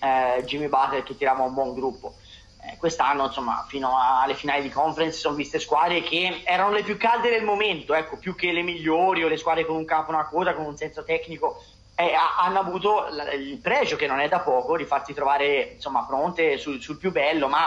eh, 0.00 0.42
Jimmy 0.44 0.68
Butler 0.68 1.02
che 1.02 1.16
tirava 1.16 1.42
un 1.42 1.54
buon 1.54 1.74
gruppo. 1.74 2.14
Eh, 2.62 2.76
quest'anno, 2.76 3.26
insomma, 3.26 3.64
fino 3.68 3.96
alle 3.98 4.34
finali 4.34 4.62
di 4.62 4.70
conference 4.70 5.18
sono 5.18 5.34
viste 5.34 5.58
squadre 5.58 6.02
che 6.02 6.42
erano 6.44 6.72
le 6.72 6.82
più 6.82 6.96
calde 6.96 7.30
del 7.30 7.44
momento, 7.44 7.94
ecco, 7.94 8.16
più 8.16 8.34
che 8.34 8.52
le 8.52 8.62
migliori 8.62 9.24
o 9.24 9.28
le 9.28 9.36
squadre 9.36 9.64
con 9.64 9.76
un 9.76 9.84
capo, 9.84 10.10
una 10.10 10.26
coda, 10.26 10.54
con 10.54 10.64
un 10.64 10.76
senso 10.76 11.04
tecnico 11.04 11.62
eh, 12.00 12.12
hanno 12.14 12.60
avuto 12.60 13.08
il 13.36 13.58
pregio, 13.58 13.96
che 13.96 14.06
non 14.06 14.20
è 14.20 14.28
da 14.28 14.38
poco, 14.38 14.76
di 14.76 14.84
farti 14.84 15.12
trovare 15.12 15.72
insomma, 15.74 16.04
pronte 16.04 16.56
sul, 16.56 16.80
sul 16.80 16.96
più 16.96 17.10
bello, 17.10 17.48
ma 17.48 17.66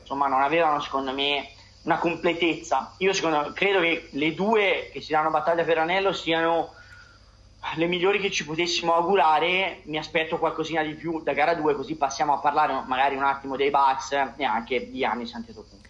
insomma, 0.00 0.26
non 0.26 0.40
avevano 0.40 0.80
secondo 0.80 1.12
me 1.12 1.50
una 1.82 1.98
completezza. 1.98 2.94
Io 2.98 3.12
secondo, 3.12 3.52
credo 3.54 3.80
che 3.80 4.08
le 4.12 4.34
due 4.34 4.90
che 4.92 5.00
si 5.00 5.12
danno 5.12 5.30
battaglia 5.30 5.64
per 5.64 5.76
l'anello 5.76 6.12
siano 6.12 6.74
le 7.74 7.86
migliori 7.86 8.20
che 8.20 8.30
ci 8.30 8.44
potessimo 8.44 8.94
augurare. 8.94 9.80
Mi 9.84 9.98
aspetto 9.98 10.38
qualcosina 10.38 10.82
di 10.82 10.94
più 10.94 11.22
da 11.22 11.32
gara 11.32 11.54
2, 11.54 11.74
così 11.74 11.96
passiamo 11.96 12.34
a 12.34 12.38
parlare 12.38 12.82
magari 12.86 13.16
un 13.16 13.24
attimo 13.24 13.56
dei 13.56 13.70
Bucks 13.70 14.12
e 14.36 14.44
anche 14.44 14.90
di 14.90 15.04
Anni 15.04 15.28
Antetokounmpo. 15.32 15.86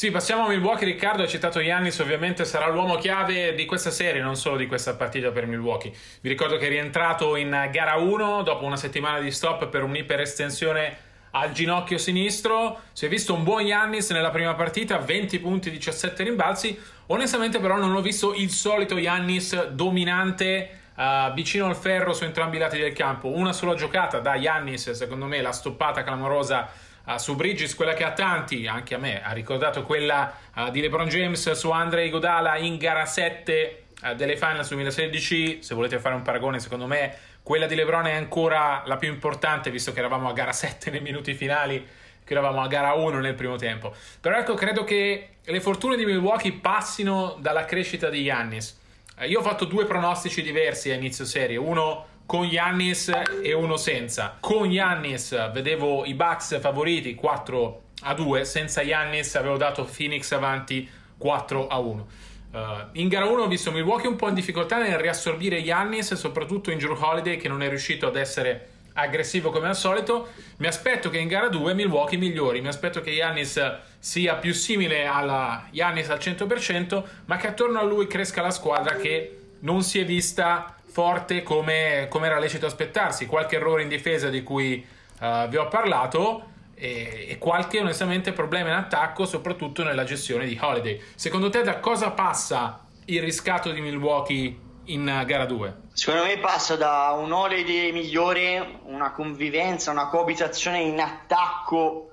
Sì, 0.00 0.10
passiamo 0.10 0.46
a 0.46 0.48
Milwaukee. 0.48 0.86
Riccardo 0.86 1.24
ha 1.24 1.26
citato 1.26 1.60
Giannis, 1.62 1.98
ovviamente 1.98 2.46
sarà 2.46 2.68
l'uomo 2.68 2.96
chiave 2.96 3.54
di 3.54 3.66
questa 3.66 3.90
serie, 3.90 4.22
non 4.22 4.34
solo 4.34 4.56
di 4.56 4.66
questa 4.66 4.94
partita 4.94 5.30
per 5.30 5.44
Milwaukee. 5.44 5.92
Vi 6.22 6.28
ricordo 6.30 6.56
che 6.56 6.66
è 6.66 6.68
rientrato 6.70 7.36
in 7.36 7.68
gara 7.70 7.96
1 7.96 8.42
dopo 8.42 8.64
una 8.64 8.78
settimana 8.78 9.20
di 9.20 9.30
stop 9.30 9.66
per 9.68 9.82
un'iperestensione 9.82 11.08
al 11.32 11.52
ginocchio 11.52 11.98
sinistro. 11.98 12.80
Si 12.92 13.06
è 13.06 13.08
visto 13.08 13.34
un 13.34 13.44
buon 13.44 13.66
Giannis 13.66 14.10
nella 14.10 14.30
prima 14.30 14.54
partita, 14.54 14.98
20 14.98 15.38
punti, 15.38 15.70
17 15.70 16.22
rimbalzi. 16.22 16.78
Onestamente, 17.06 17.58
però, 17.58 17.76
non 17.76 17.94
ho 17.94 18.00
visto 18.00 18.34
il 18.34 18.50
solito 18.50 19.00
Giannis 19.00 19.68
dominante. 19.68 20.76
Uh, 21.00 21.32
vicino 21.32 21.64
al 21.64 21.76
ferro 21.76 22.12
su 22.12 22.24
entrambi 22.24 22.56
i 22.56 22.58
lati 22.58 22.78
del 22.78 22.92
campo. 22.92 23.28
Una 23.28 23.54
sola 23.54 23.74
giocata 23.74 24.18
da 24.18 24.38
Giannis, 24.38 24.90
secondo 24.90 25.24
me, 25.24 25.40
la 25.40 25.52
stoppata 25.52 26.02
clamorosa 26.02 26.68
uh, 27.06 27.16
su 27.16 27.36
Bridges, 27.36 27.74
quella 27.74 27.94
che 27.94 28.04
a 28.04 28.12
tanti, 28.12 28.66
anche 28.66 28.96
a 28.96 28.98
me, 28.98 29.22
ha 29.22 29.32
ricordato 29.32 29.82
quella 29.84 30.30
uh, 30.54 30.70
di 30.70 30.82
LeBron 30.82 31.08
James 31.08 31.52
su 31.52 31.70
Andre 31.70 32.10
Godala 32.10 32.58
in 32.58 32.76
gara 32.76 33.06
7 33.06 33.84
uh, 34.02 34.14
delle 34.14 34.36
Finals 34.36 34.68
2016. 34.68 35.62
Se 35.62 35.74
volete 35.74 35.98
fare 35.98 36.14
un 36.14 36.22
paragone, 36.22 36.60
secondo 36.60 36.86
me 36.86 37.16
quella 37.42 37.66
di 37.66 37.74
LeBron 37.74 38.06
è 38.06 38.14
ancora 38.14 38.82
la 38.86 38.96
più 38.96 39.08
importante, 39.08 39.70
visto 39.70 39.92
che 39.92 39.98
eravamo 39.98 40.28
a 40.28 40.32
gara 40.32 40.52
7 40.52 40.90
nei 40.90 41.00
minuti 41.00 41.34
finali, 41.34 41.86
che 42.24 42.32
eravamo 42.32 42.60
a 42.60 42.66
gara 42.66 42.92
1 42.92 43.18
nel 43.18 43.34
primo 43.34 43.56
tempo. 43.56 43.94
Però 44.20 44.36
ecco, 44.36 44.54
credo 44.54 44.84
che 44.84 45.36
le 45.42 45.60
fortune 45.60 45.96
di 45.96 46.04
Milwaukee 46.04 46.52
passino 46.52 47.36
dalla 47.40 47.64
crescita 47.64 48.08
di 48.08 48.24
Giannis. 48.24 48.78
Io 49.26 49.40
ho 49.40 49.42
fatto 49.42 49.64
due 49.64 49.84
pronostici 49.84 50.40
diversi 50.40 50.90
a 50.90 50.94
inizio 50.94 51.24
serie, 51.24 51.56
uno 51.56 52.06
con 52.24 52.44
Yannis 52.44 53.10
e 53.42 53.52
uno 53.52 53.76
senza. 53.76 54.36
Con 54.38 54.70
Yannis 54.70 55.50
vedevo 55.50 56.04
i 56.04 56.14
Bucks 56.14 56.60
favoriti 56.60 57.16
4 57.16 57.82
a 58.02 58.14
2, 58.14 58.44
senza 58.44 58.82
Yannis 58.82 59.34
avevo 59.34 59.56
dato 59.56 59.84
Phoenix 59.84 60.30
avanti 60.30 60.88
4 61.18 61.66
a 61.66 61.78
1. 61.78 62.08
Uh, 62.52 62.88
in 62.92 63.06
gara 63.08 63.26
1 63.26 63.42
ho 63.42 63.46
visto 63.46 63.70
Milwaukee 63.70 64.08
un 64.08 64.16
po' 64.16 64.28
in 64.28 64.34
difficoltà 64.34 64.78
nel 64.78 64.98
riassorbire 64.98 65.58
Yannis, 65.58 66.14
soprattutto 66.14 66.72
in 66.72 66.78
Drew 66.78 66.96
Holiday 66.98 67.36
che 67.36 67.48
non 67.48 67.62
è 67.62 67.68
riuscito 67.68 68.08
ad 68.08 68.16
essere 68.16 68.68
aggressivo 68.94 69.50
come 69.50 69.68
al 69.68 69.76
solito. 69.76 70.28
Mi 70.56 70.66
aspetto 70.66 71.10
che 71.10 71.18
in 71.18 71.28
gara 71.28 71.48
2 71.48 71.74
Milwaukee 71.74 72.18
migliori, 72.18 72.60
mi 72.60 72.68
aspetto 72.68 73.00
che 73.00 73.10
Yannis 73.10 73.60
sia 73.98 74.34
più 74.34 74.52
simile 74.52 75.06
alla 75.06 75.68
Yannis 75.70 76.08
al 76.08 76.18
100%, 76.18 77.04
ma 77.26 77.36
che 77.36 77.46
attorno 77.46 77.78
a 77.78 77.84
lui 77.84 78.08
cresca 78.08 78.42
la 78.42 78.50
squadra 78.50 78.96
che 78.96 79.38
non 79.60 79.82
si 79.82 80.00
è 80.00 80.04
vista 80.04 80.74
forte 80.84 81.44
come, 81.44 82.06
come 82.08 82.26
era 82.26 82.40
lecito 82.40 82.66
aspettarsi. 82.66 83.26
Qualche 83.26 83.56
errore 83.56 83.82
in 83.82 83.88
difesa 83.88 84.28
di 84.28 84.42
cui 84.42 84.84
uh, 85.20 85.48
vi 85.48 85.56
ho 85.56 85.68
parlato 85.68 86.48
e, 86.80 87.26
e, 87.28 87.38
qualche 87.38 87.78
onestamente 87.78 88.32
problema 88.32 88.70
in 88.70 88.74
attacco, 88.74 89.26
soprattutto 89.26 89.84
nella 89.84 90.04
gestione 90.04 90.46
di 90.46 90.58
Holiday. 90.58 90.98
Secondo 91.14 91.50
te 91.50 91.62
da 91.62 91.78
cosa 91.78 92.10
passa 92.12 92.86
il 93.04 93.20
riscatto 93.20 93.70
di 93.70 93.82
Milwaukee 93.82 94.58
in 94.84 95.22
gara 95.26 95.44
2? 95.44 95.76
Secondo 95.92 96.24
me 96.24 96.38
passa 96.38 96.76
da 96.76 97.14
un 97.18 97.30
Holiday 97.30 97.92
migliore, 97.92 98.78
una 98.84 99.12
convivenza, 99.12 99.90
una 99.90 100.08
coabitazione 100.08 100.80
in 100.80 100.98
attacco 100.98 102.12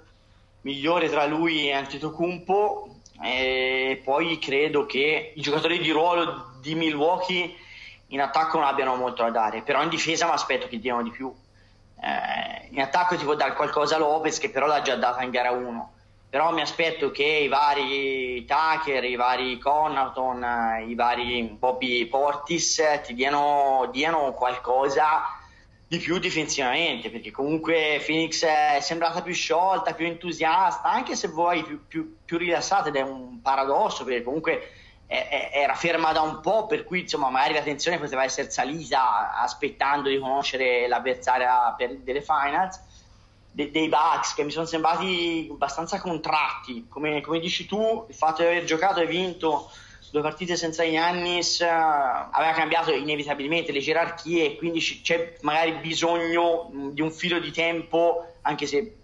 migliore 0.61 1.07
tra 1.07 1.25
lui 1.25 1.69
e 1.69 1.71
Antetokounmpo 1.71 2.95
e 3.23 4.01
poi 4.03 4.37
credo 4.37 4.85
che 4.85 5.31
i 5.33 5.41
giocatori 5.41 5.79
di 5.79 5.91
ruolo 5.91 6.51
di 6.59 6.75
Milwaukee 6.75 7.55
in 8.07 8.19
attacco 8.19 8.57
non 8.57 8.67
abbiano 8.67 8.95
molto 8.95 9.23
da 9.23 9.29
dare, 9.29 9.61
però 9.61 9.81
in 9.81 9.89
difesa 9.89 10.25
mi 10.25 10.33
aspetto 10.33 10.67
che 10.67 10.77
diano 10.79 11.03
di 11.03 11.11
più. 11.11 11.33
Eh, 11.99 12.67
in 12.71 12.81
attacco 12.81 13.15
ti 13.15 13.23
può 13.23 13.35
dare 13.35 13.53
qualcosa 13.53 13.97
Lopez 13.97 14.37
che 14.37 14.49
però 14.49 14.67
l'ha 14.67 14.81
già 14.81 14.95
data 14.95 15.23
in 15.23 15.31
gara 15.31 15.51
1, 15.51 15.93
però 16.29 16.51
mi 16.51 16.61
aspetto 16.61 17.09
che 17.09 17.23
i 17.23 17.47
vari 17.47 18.45
Tucker, 18.45 19.03
i 19.03 19.15
vari 19.15 19.57
Connaughton, 19.57 20.85
i 20.87 20.93
vari 20.93 21.43
Bobby 21.57 22.05
Portis 22.05 22.81
ti 23.03 23.13
diano, 23.13 23.89
diano 23.91 24.33
qualcosa 24.33 25.23
di 25.87 25.99
più 25.99 26.19
difensivamente, 26.19 27.09
perché 27.09 27.31
comunque 27.31 28.03
Phoenix 28.05 28.43
è 28.43 28.79
sembrata 28.81 29.21
più 29.21 29.33
sciolta, 29.33 29.93
più 29.93 30.05
entusiasta, 30.05 30.89
anche 30.89 31.15
se 31.15 31.29
vuoi 31.29 31.63
più, 31.63 31.87
più, 31.87 32.17
più 32.25 32.37
rilassata 32.37 32.89
ed 32.89 32.97
è 32.97 33.01
un 33.01 33.41
paradosso, 33.41 34.03
perché 34.03 34.21
comunque 34.21 34.69
era 35.07 35.73
ferma 35.73 36.11
da 36.11 36.21
un 36.21 36.41
po', 36.41 36.65
per 36.65 36.83
cui 36.83 37.01
insomma 37.01 37.29
magari 37.29 37.53
la 37.53 37.61
tensione 37.61 37.97
poteva 37.97 38.25
essere 38.25 38.49
salita 38.51 39.39
aspettando 39.39 40.09
di 40.09 40.19
conoscere 40.19 40.87
l'avversaria 40.87 41.73
per, 41.77 41.97
delle 41.97 42.21
finals. 42.21 42.83
De, 43.49 43.71
dei 43.71 43.87
Bucks 43.87 44.35
che 44.35 44.43
mi 44.43 44.51
sono 44.51 44.65
sembrati 44.65 45.47
abbastanza 45.49 45.99
contratti, 45.99 46.87
come, 46.87 47.21
come, 47.21 47.39
dici 47.39 47.65
tu, 47.65 48.05
il 48.07 48.13
fatto 48.13 48.43
di 48.43 48.49
aver 48.49 48.65
giocato 48.65 48.99
e 48.99 49.07
vinto 49.07 49.71
due 50.11 50.21
partite 50.21 50.55
senza 50.55 50.83
Giannis 50.83 51.59
uh, 51.59 51.65
aveva 51.65 52.51
cambiato 52.53 52.93
inevitabilmente 52.93 53.71
le 53.71 53.79
gerarchie 53.79 54.45
e 54.45 54.55
quindi 54.57 54.79
c'è 54.79 55.37
magari 55.41 55.71
bisogno 55.73 56.69
di 56.91 57.01
un 57.01 57.11
filo 57.11 57.39
di 57.39 57.51
tempo, 57.51 58.33
anche 58.41 58.67
se 58.67 58.97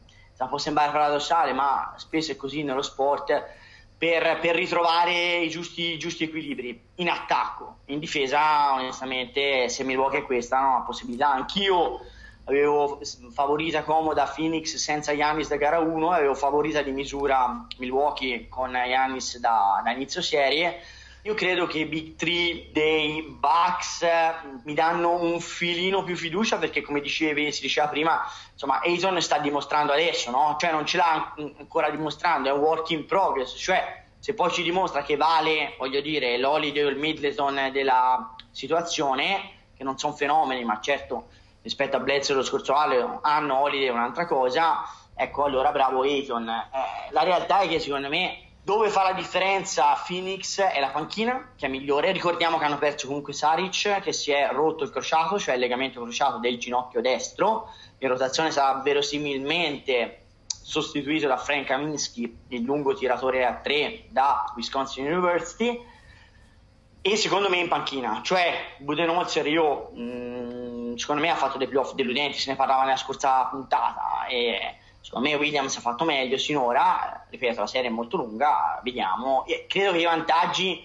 può 0.48 0.58
sembrare 0.58 0.92
paradossale, 0.92 1.54
ma 1.54 1.94
spesso 1.98 2.34
è 2.34 2.36
così 2.36 2.64
nello 2.64 2.82
sport 2.82 3.62
per, 4.04 4.40
per 4.42 4.54
ritrovare 4.54 5.38
i 5.38 5.50
giusti, 5.50 5.98
giusti, 5.98 6.26
equilibri 6.26 6.78
in 6.96 7.08
attacco. 7.08 7.78
In 7.86 8.00
difesa, 8.00 8.74
onestamente, 8.74 9.70
se 9.70 9.86
Milwaukee 9.86 10.20
è 10.20 10.24
questa, 10.24 10.60
no, 10.60 10.74
la 10.74 10.84
possibilità. 10.86 11.32
Anch'io 11.32 12.02
avevo 12.44 13.00
favorita 13.32 13.84
comoda 13.84 14.26
Phoenix 14.26 14.76
senza 14.76 15.14
Yanis 15.14 15.48
da 15.48 15.56
gara 15.56 15.80
1, 15.80 16.12
avevo 16.12 16.36
favorita 16.36 16.82
di 16.82 16.92
misura 16.92 17.66
Milwaukee 17.78 18.50
con 18.50 18.74
Yanis 18.74 19.40
da, 19.40 19.82
da 19.82 19.92
inizio 19.92 20.22
serie. 20.22 20.82
Io 21.26 21.36
credo 21.36 21.68
che 21.68 21.80
i 21.80 21.86
Big 21.86 22.16
3 22.18 22.72
dei 22.74 23.22
Bucks 23.22 24.06
mi 24.66 24.74
danno 24.74 25.22
un 25.22 25.40
filino 25.40 26.04
più 26.04 26.18
fiducia 26.18 26.58
perché 26.58 26.82
come 26.82 27.00
dicevi, 27.00 27.50
si 27.54 27.62
diceva 27.62 27.88
prima, 27.88 28.22
insomma, 28.52 28.82
Ayton 28.82 29.22
sta 29.22 29.38
dimostrando 29.38 29.94
adesso, 29.94 30.32
no? 30.32 30.58
Cioè 30.60 30.72
non 30.72 30.86
ce 30.86 30.98
l'ha 30.98 31.34
ancora 31.60 31.90
dimostrando, 31.90 32.50
è 32.50 32.52
un 32.52 32.60
work 32.60 32.90
in 32.90 33.06
progress, 33.06 33.56
cioè 33.58 34.04
se 34.20 34.34
poi 34.34 34.52
ci 34.52 34.64
dimostra 34.64 35.04
che 35.04 35.16
vale, 35.16 35.76
voglio 35.78 36.02
dire, 36.02 36.38
l'Holiday 36.38 36.84
o 36.84 36.90
il 36.90 36.98
Middleton 36.98 37.70
della 37.72 38.36
situazione, 38.52 39.52
che 39.78 39.86
non 39.86 39.98
sono 39.98 40.12
fenomeni, 40.12 40.66
ma 40.66 40.82
certo 40.82 41.30
rispetto 41.62 41.96
a 41.96 42.00
Bledsoe 42.02 42.36
lo 42.36 42.44
scorso 42.44 42.74
anno 42.74 43.60
Holiday 43.62 43.88
è 43.88 43.92
un'altra 43.92 44.26
cosa, 44.26 44.84
ecco 45.16 45.46
allora 45.46 45.72
bravo 45.72 46.02
Ayton. 46.02 46.50
Eh, 46.50 47.12
la 47.12 47.24
realtà 47.24 47.60
è 47.60 47.70
che 47.70 47.80
secondo 47.80 48.10
me 48.10 48.52
dove 48.64 48.90
fa 48.90 49.04
la 49.04 49.14
differenza 49.14 49.94
Phoenix 50.08 50.62
è 50.62 50.80
la 50.80 50.88
panchina, 50.88 51.52
che 51.58 51.66
è 51.66 51.70
migliore. 51.70 52.14
Ricordiamo 52.14 52.58
che 52.58 52.64
hanno 52.64 52.78
perso 52.78 53.08
comunque 53.08 53.34
Saric, 53.34 54.00
che 54.02 54.14
si 54.14 54.32
è 54.32 54.50
rotto 54.52 54.86
il 54.86 54.90
crociato, 54.90 55.38
cioè 55.38 55.56
il 55.56 55.60
legamento 55.60 56.02
crociato 56.02 56.38
del 56.38 56.58
ginocchio 56.58 57.02
destro. 57.02 57.70
In 57.98 58.08
rotazione 58.08 58.52
sarà 58.52 58.80
verosimilmente 58.82 60.20
sostituito 60.48 61.28
da 61.28 61.36
Frank 61.36 61.68
Kaminsky, 61.68 62.38
il 62.48 62.62
lungo 62.62 62.94
tiratore 62.94 63.46
a 63.46 63.56
3 63.56 64.06
da 64.10 64.46
Wisconsin 64.56 65.06
University. 65.06 65.86
E 67.02 67.18
secondo 67.18 67.50
me 67.50 67.58
in 67.58 67.68
panchina, 67.68 68.22
cioè 68.24 68.76
Budenholzer 68.78 69.46
io 69.46 69.92
mm, 69.94 70.96
secondo 70.96 71.22
me 71.22 71.30
ha 71.30 71.36
fatto 71.36 71.58
dei 71.58 71.68
playoff 71.68 71.96
deludenti, 71.96 72.40
se 72.40 72.50
ne 72.50 72.56
parlava 72.56 72.84
nella 72.86 72.96
scorsa 72.96 73.44
puntata 73.48 74.26
e 74.30 74.78
secondo 75.04 75.28
me 75.28 75.36
Williams 75.36 75.76
ha 75.76 75.82
fatto 75.82 76.06
meglio 76.06 76.38
sinora, 76.38 77.26
ripeto 77.30 77.60
la 77.60 77.68
serie 77.68 77.90
è 77.90 77.92
molto 77.92 78.16
lunga, 78.16 78.80
vediamo, 78.82 79.46
e 79.46 79.66
credo 79.68 79.92
che 79.92 80.00
i 80.00 80.06
vantaggi 80.06 80.82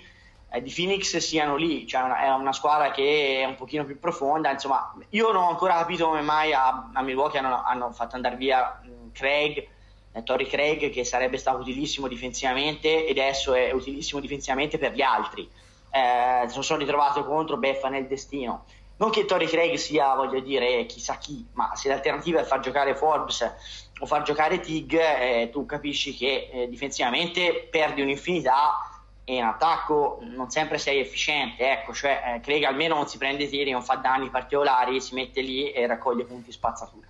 eh, 0.51 0.61
di 0.61 0.73
Phoenix 0.75 1.17
siano 1.19 1.55
lì, 1.55 1.87
cioè 1.87 2.03
una, 2.03 2.19
è 2.19 2.29
una 2.35 2.53
squadra 2.53 2.91
che 2.91 3.43
è 3.43 3.45
un 3.45 3.55
pochino 3.55 3.85
più 3.85 3.97
profonda, 4.01 4.51
insomma 4.51 4.93
io 5.11 5.31
non 5.31 5.45
ho 5.45 5.49
ancora 5.51 5.77
capito 5.77 6.07
come 6.07 6.21
mai 6.21 6.53
a, 6.53 6.91
a 6.93 7.03
Milwaukee 7.03 7.39
hanno, 7.39 7.63
hanno, 7.63 7.93
fatto 7.93 8.17
andare 8.17 8.35
via 8.35 8.81
mh, 8.83 9.13
Craig, 9.13 9.69
eh, 10.11 10.23
Tori 10.25 10.47
Craig 10.49 10.91
che 10.91 11.05
sarebbe 11.05 11.39
stato 11.39 11.59
utilissimo 11.59 12.09
difensivamente 12.09 13.07
e 13.07 13.11
adesso 13.13 13.55
è 13.55 13.71
utilissimo 13.71 14.21
difensivamente 14.21 14.79
per 14.79 14.95
gli 14.95 15.03
altri, 15.03 15.49
eh, 15.93 16.49
sono 16.49 16.81
ritrovato 16.81 17.25
contro 17.25 17.57
Beffa 17.57 17.89
nel 17.89 18.09
destino. 18.09 18.65
Non 19.01 19.11
che 19.11 19.27
Tori 19.27 19.47
Craig 19.47 19.77
sia, 19.77 20.13
voglio 20.17 20.41
dire, 20.41 20.85
chissà 20.87 21.19
chi, 21.19 21.47
ma 21.53 21.77
se 21.77 21.89
l'alternativa 21.89 22.41
è 22.41 22.45
far 22.45 22.59
giocare 22.59 22.97
Forbes 22.97 23.88
o 23.99 24.07
far 24.07 24.23
giocare 24.23 24.61
Tig, 24.61 24.95
eh, 24.95 25.49
tu 25.50 25.67
capisci 25.67 26.14
che 26.14 26.50
eh, 26.52 26.69
difensivamente 26.69 27.69
perdi 27.71 28.00
un'infinità 28.00 28.99
e 29.25 29.35
in 29.35 29.45
attacco 29.45 30.21
non 30.23 30.50
sempre 30.50 30.78
sei 30.78 31.00
efficiente, 31.00 31.71
ecco, 31.71 31.93
cioè 31.93 32.37
eh, 32.37 32.40
Craig 32.40 32.64
almeno 32.64 32.95
non 32.95 33.09
si 33.09 33.19
prende 33.19 33.49
tiri, 33.49 33.73
non 33.73 33.83
fa 33.83 33.97
danni 33.97 34.31
particolari, 34.31 35.00
si 35.00 35.14
mette 35.14 35.43
lì 35.43 35.71
e 35.71 35.87
raccoglie 35.87 36.25
punti 36.25 36.50
spazzatura. 36.50 37.07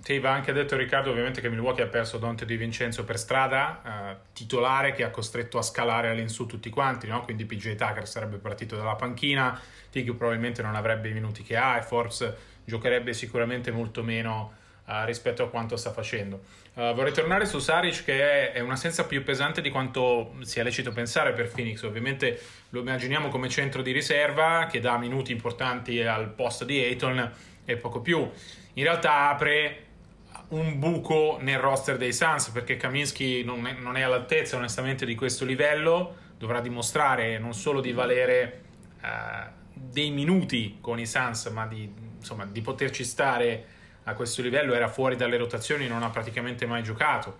Sì, 0.00 0.20
va 0.20 0.30
anche 0.30 0.52
detto 0.52 0.76
Riccardo 0.76 1.10
ovviamente 1.10 1.42
che 1.42 1.50
Milwaukee 1.50 1.84
ha 1.84 1.88
perso 1.88 2.16
Dante 2.16 2.46
Di 2.46 2.56
Vincenzo 2.56 3.04
per 3.04 3.18
strada, 3.18 3.82
eh, 3.84 4.16
titolare 4.32 4.94
che 4.94 5.04
ha 5.04 5.10
costretto 5.10 5.58
a 5.58 5.62
scalare 5.62 6.08
all'insù 6.08 6.46
tutti 6.46 6.70
quanti, 6.70 7.08
no? 7.08 7.22
quindi 7.22 7.44
PJ 7.44 7.74
Tucker 7.74 8.08
sarebbe 8.08 8.38
partito 8.38 8.76
dalla 8.76 8.94
panchina, 8.94 9.60
Tig 9.90 10.14
probabilmente 10.14 10.62
non 10.62 10.76
avrebbe 10.76 11.10
i 11.10 11.12
minuti 11.12 11.42
che 11.42 11.56
ha 11.56 11.76
e 11.76 11.82
Forbes 11.82 12.32
giocherebbe 12.64 13.12
sicuramente 13.12 13.70
molto 13.70 14.02
meno 14.02 14.52
uh, 14.88 15.04
rispetto 15.04 15.42
a 15.44 15.48
quanto 15.48 15.76
sta 15.76 15.92
facendo. 15.92 16.40
Uh, 16.74 16.94
vorrei 16.94 17.12
tornare 17.12 17.44
su 17.44 17.58
Saric 17.58 18.04
che 18.04 18.50
è, 18.50 18.52
è 18.52 18.60
un'assenza 18.60 19.04
più 19.04 19.22
pesante 19.22 19.60
di 19.60 19.70
quanto 19.70 20.34
sia 20.40 20.62
lecito 20.62 20.90
pensare 20.92 21.32
per 21.32 21.50
Phoenix, 21.50 21.82
ovviamente 21.82 22.40
lo 22.70 22.80
immaginiamo 22.80 23.28
come 23.28 23.48
centro 23.48 23.82
di 23.82 23.92
riserva 23.92 24.66
che 24.70 24.80
dà 24.80 24.96
minuti 24.96 25.32
importanti 25.32 26.02
al 26.02 26.30
posto 26.30 26.64
di 26.64 26.78
Ayton 26.80 27.32
e 27.64 27.76
poco 27.76 28.00
più. 28.00 28.28
In 28.74 28.82
realtà 28.82 29.28
apre 29.28 29.84
un 30.48 30.78
buco 30.78 31.38
nel 31.40 31.58
roster 31.58 31.98
dei 31.98 32.12
Suns 32.12 32.48
perché 32.48 32.76
Kaminsky 32.76 33.44
non 33.44 33.66
è, 33.66 33.72
non 33.74 33.96
è 33.96 34.02
all'altezza 34.02 34.56
onestamente 34.56 35.04
di 35.04 35.14
questo 35.14 35.44
livello, 35.44 36.16
dovrà 36.38 36.60
dimostrare 36.60 37.38
non 37.38 37.52
solo 37.52 37.80
di 37.80 37.92
valere 37.92 38.62
uh, 39.02 39.50
dei 39.74 40.10
minuti 40.10 40.78
con 40.80 40.98
i 40.98 41.06
Suns 41.06 41.46
ma 41.46 41.66
di, 41.66 41.92
insomma, 42.16 42.46
di 42.46 42.60
poterci 42.62 43.04
stare 43.04 43.76
a 44.08 44.14
questo 44.14 44.40
livello, 44.40 44.72
era 44.72 44.88
fuori 44.88 45.16
dalle 45.16 45.36
rotazioni, 45.36 45.86
non 45.86 46.02
ha 46.02 46.08
praticamente 46.08 46.66
mai 46.66 46.82
giocato. 46.82 47.38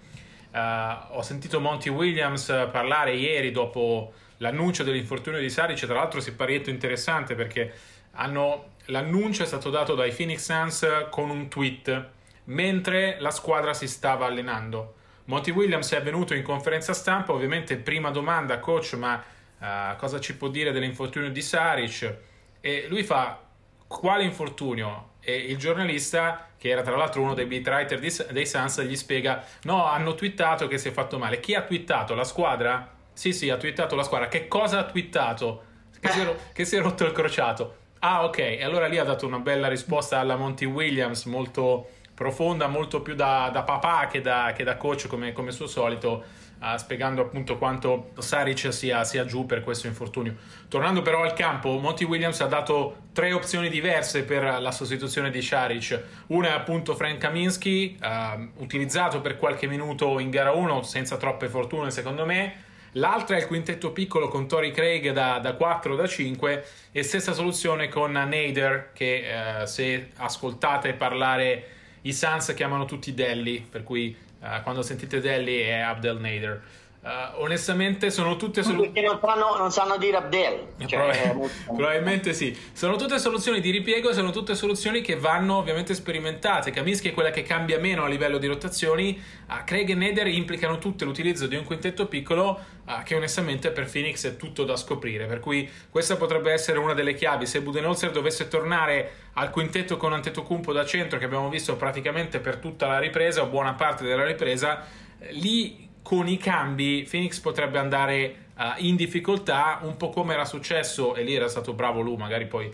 Uh, 0.53 1.17
ho 1.17 1.23
sentito 1.23 1.61
Monty 1.61 1.89
Williams 1.89 2.47
parlare 2.71 3.15
ieri 3.15 3.51
dopo 3.51 4.13
l'annuncio 4.39 4.85
dell'infortunio 4.85 5.41
di 5.41 5.51
Saric, 5.51 5.85
tra 5.87 5.95
l'altro 5.95 6.21
si 6.21 6.31
è 6.31 6.33
parietto 6.33 6.71
interessante 6.71 7.35
perché 7.35 7.73
hanno, 8.13 8.73
l'annuncio 8.87 9.43
è 9.43 9.47
stato 9.47 9.71
dato 9.71 9.95
dai 9.95 10.13
Phoenix 10.13 10.45
Suns 10.45 10.87
con 11.11 11.31
un 11.31 11.49
tweet 11.49 12.07
mentre 12.45 13.17
la 13.21 13.31
squadra 13.31 13.75
si 13.75 13.89
stava 13.89 14.27
allenando. 14.27 14.95
Monty 15.25 15.51
Williams 15.51 15.93
è 15.93 16.03
venuto 16.03 16.35
in 16.35 16.43
conferenza 16.43 16.95
stampa, 16.95 17.33
ovviamente 17.33 17.77
prima 17.77 18.11
domanda, 18.11 18.59
coach, 18.59 18.95
ma 18.95 19.23
uh, 19.59 19.97
cosa 19.97 20.21
ci 20.21 20.35
può 20.37 20.49
dire 20.49 20.73
dell'infortunio 20.73 21.31
di 21.31 21.43
Saric? 21.43 22.17
E 22.61 22.87
lui 22.89 23.05
fa 23.05 23.39
quale 23.87 24.23
infortunio? 24.23 25.17
E 25.29 25.35
il 25.35 25.59
giornalista, 25.59 26.49
che 26.57 26.71
era 26.71 26.81
tra 26.81 26.97
l'altro 26.97 27.21
uno 27.21 27.35
dei 27.35 27.45
beat 27.45 27.67
writer 27.67 28.01
dei 28.33 28.47
Suns, 28.47 28.81
gli 28.81 28.97
spiega: 28.97 29.45
No, 29.65 29.85
hanno 29.85 30.15
twittato 30.15 30.67
che 30.67 30.79
si 30.79 30.89
è 30.89 30.91
fatto 30.91 31.19
male. 31.19 31.39
Chi 31.39 31.55
ha 31.55 31.61
twittato? 31.61 32.15
La 32.15 32.25
squadra? 32.25 32.91
Sì, 33.13 33.35
sì, 33.35 33.51
ha 33.51 33.59
twittato 33.59 33.95
la 33.95 34.05
squadra. 34.05 34.29
Che 34.29 34.49
cosa 34.49 34.79
ha 34.79 34.85
twittato? 34.85 35.65
Che 36.01 36.09
si 36.09 36.21
è, 36.21 36.35
che 36.55 36.65
si 36.65 36.77
è 36.77 36.81
rotto 36.81 37.05
il 37.05 37.13
crociato. 37.13 37.77
Ah, 37.99 38.25
ok. 38.25 38.39
E 38.39 38.65
allora 38.65 38.87
lì 38.87 38.97
ha 38.97 39.05
dato 39.05 39.27
una 39.27 39.39
bella 39.39 39.69
risposta 39.69 40.19
alla 40.19 40.37
Monty 40.37 40.65
Williams, 40.65 41.27
molto 41.27 41.91
profonda, 42.15 42.67
molto 42.67 43.03
più 43.03 43.15
da, 43.15 43.51
da 43.53 43.65
papà 43.65 44.07
che 44.07 44.23
da, 44.23 44.55
che 44.57 44.65
da 44.65 44.79
coach 44.79 45.09
come, 45.09 45.33
come 45.33 45.51
suo 45.51 45.67
solito, 45.67 46.25
uh, 46.61 46.77
spiegando 46.77 47.23
appunto 47.23 47.59
quanto 47.59 48.11
Saric 48.19 48.73
sia, 48.73 49.05
sia, 49.05 49.25
giù 49.25 49.47
per 49.47 49.63
questo 49.63 49.87
infortunio. 49.87 50.37
Tornando 50.69 51.03
però 51.03 51.23
al 51.23 51.33
campo, 51.33 51.79
Monty 51.79 52.05
Williams 52.05 52.41
ha 52.41 52.47
dato 52.47 53.07
tre 53.13 53.33
opzioni 53.33 53.69
diverse 53.69 54.25
per 54.25 54.61
la 54.61 54.71
sostituzione 54.71 55.31
di 55.31 55.43
Saric. 55.43 56.03
Una 56.29 56.49
è 56.49 56.53
appunto 56.53 56.95
Frank 56.95 57.19
Kaminsky, 57.19 57.99
uh, 58.01 58.63
utilizzato 58.63 59.21
per 59.21 59.39
qualche 59.39 59.67
minuto 59.67 60.19
in 60.19 60.31
gara 60.31 60.53
1 60.53 60.83
senza 60.83 61.17
troppe 61.17 61.49
fortune 61.49 61.91
secondo 61.91 62.25
me. 62.25 62.67
L'altra 62.93 63.37
è 63.37 63.41
il 63.41 63.47
quintetto 63.47 63.93
piccolo 63.93 64.29
con 64.29 64.49
Tori 64.49 64.71
Craig 64.71 65.13
da, 65.13 65.39
da 65.39 65.53
4 65.53 65.95
da 65.95 66.07
5 66.07 66.65
e 66.91 67.03
stessa 67.03 67.33
soluzione 67.33 67.89
con 67.89 68.13
Nader 68.13 68.91
che 68.93 69.25
uh, 69.61 69.67
se 69.67 70.11
ascoltate 70.17 70.95
parlare 70.95 71.77
i 72.03 72.13
Suns 72.13 72.53
chiamano 72.55 72.85
tutti 72.85 73.13
Delhi, 73.13 73.65
per 73.69 73.83
cui 73.83 74.17
uh, 74.41 74.63
quando 74.63 74.83
sentite 74.83 75.21
Delhi 75.21 75.61
è 75.61 75.79
Abdel 75.79 76.21
Nader. 76.21 76.63
Uh, 77.01 77.43
onestamente 77.43 78.11
sono 78.11 78.35
tutte 78.35 78.65
soluzioni. 78.65 78.91
Perché 78.91 79.09
non 79.09 79.21
sanno, 79.23 79.57
non 79.57 79.71
sanno 79.71 79.97
dire 79.99 80.17
Abdel. 80.17 80.67
Cioè, 80.85 80.99
Probabil- 80.99 81.51
probabilmente 81.65 82.33
sì. 82.33 82.57
Sono 82.73 82.97
tutte 82.97 83.21
soluzioni 83.21 83.61
di 83.61 83.71
ripiego, 83.71 84.13
sono 84.13 84.31
tutte 84.31 84.57
soluzioni 84.57 85.01
che 85.01 85.15
vanno 85.15 85.59
ovviamente 85.59 85.95
sperimentate. 85.95 86.73
Kaminsky 86.73 87.11
è 87.11 87.15
quella 87.15 87.31
che 87.31 87.43
cambia 87.43 87.79
meno 87.79 88.03
a 88.03 88.09
livello 88.09 88.39
di 88.39 88.49
rotazioni. 88.49 89.23
Uh, 89.49 89.65
Craig 89.65 89.89
e 89.91 89.95
Neder 89.95 90.27
implicano 90.27 90.79
tutte 90.79 91.05
l'utilizzo 91.05 91.47
di 91.47 91.55
un 91.55 91.63
quintetto 91.63 92.07
piccolo 92.07 92.61
uh, 92.85 93.03
che 93.05 93.15
onestamente 93.15 93.71
per 93.71 93.89
Phoenix 93.89 94.27
è 94.27 94.37
tutto 94.37 94.65
da 94.65 94.75
scoprire. 94.75 95.27
Per 95.27 95.39
cui 95.39 95.71
questa 95.89 96.17
potrebbe 96.17 96.51
essere 96.51 96.79
una 96.79 96.95
delle 96.95 97.15
chiavi. 97.15 97.47
Se 97.47 97.63
Budenholzer 97.63 98.11
dovesse 98.11 98.49
tornare 98.49 99.29
al 99.35 99.51
quintetto 99.51 99.97
con 99.97 100.13
Antetokounmpo 100.13 100.73
da 100.73 100.85
centro 100.85 101.17
che 101.21 101.27
abbiamo 101.27 101.49
visto 101.49 101.77
praticamente 101.77 102.41
per 102.41 102.57
tutta 102.57 102.89
la 102.89 102.99
ripresa 102.99 103.43
o 103.43 103.47
buona 103.47 103.75
parte 103.75 104.03
della 104.03 104.25
ripresa, 104.25 104.85
lì 105.31 105.88
con 106.09 106.27
i 106.27 106.39
cambi 106.39 107.07
Phoenix 107.07 107.39
potrebbe 107.39 107.79
andare 107.79 108.35
uh, 108.57 108.63
in 108.79 108.97
difficoltà, 108.97 109.81
un 109.83 109.99
po' 109.99 110.09
come 110.09 110.33
era 110.33 110.47
successo, 110.47 111.15
e 111.15 111.23
lì 111.23 111.35
era 111.35 111.49
stato 111.49 111.75
bravo 111.75 112.01
lui, 112.01 112.17
magari 112.17 112.47
poi 112.47 112.71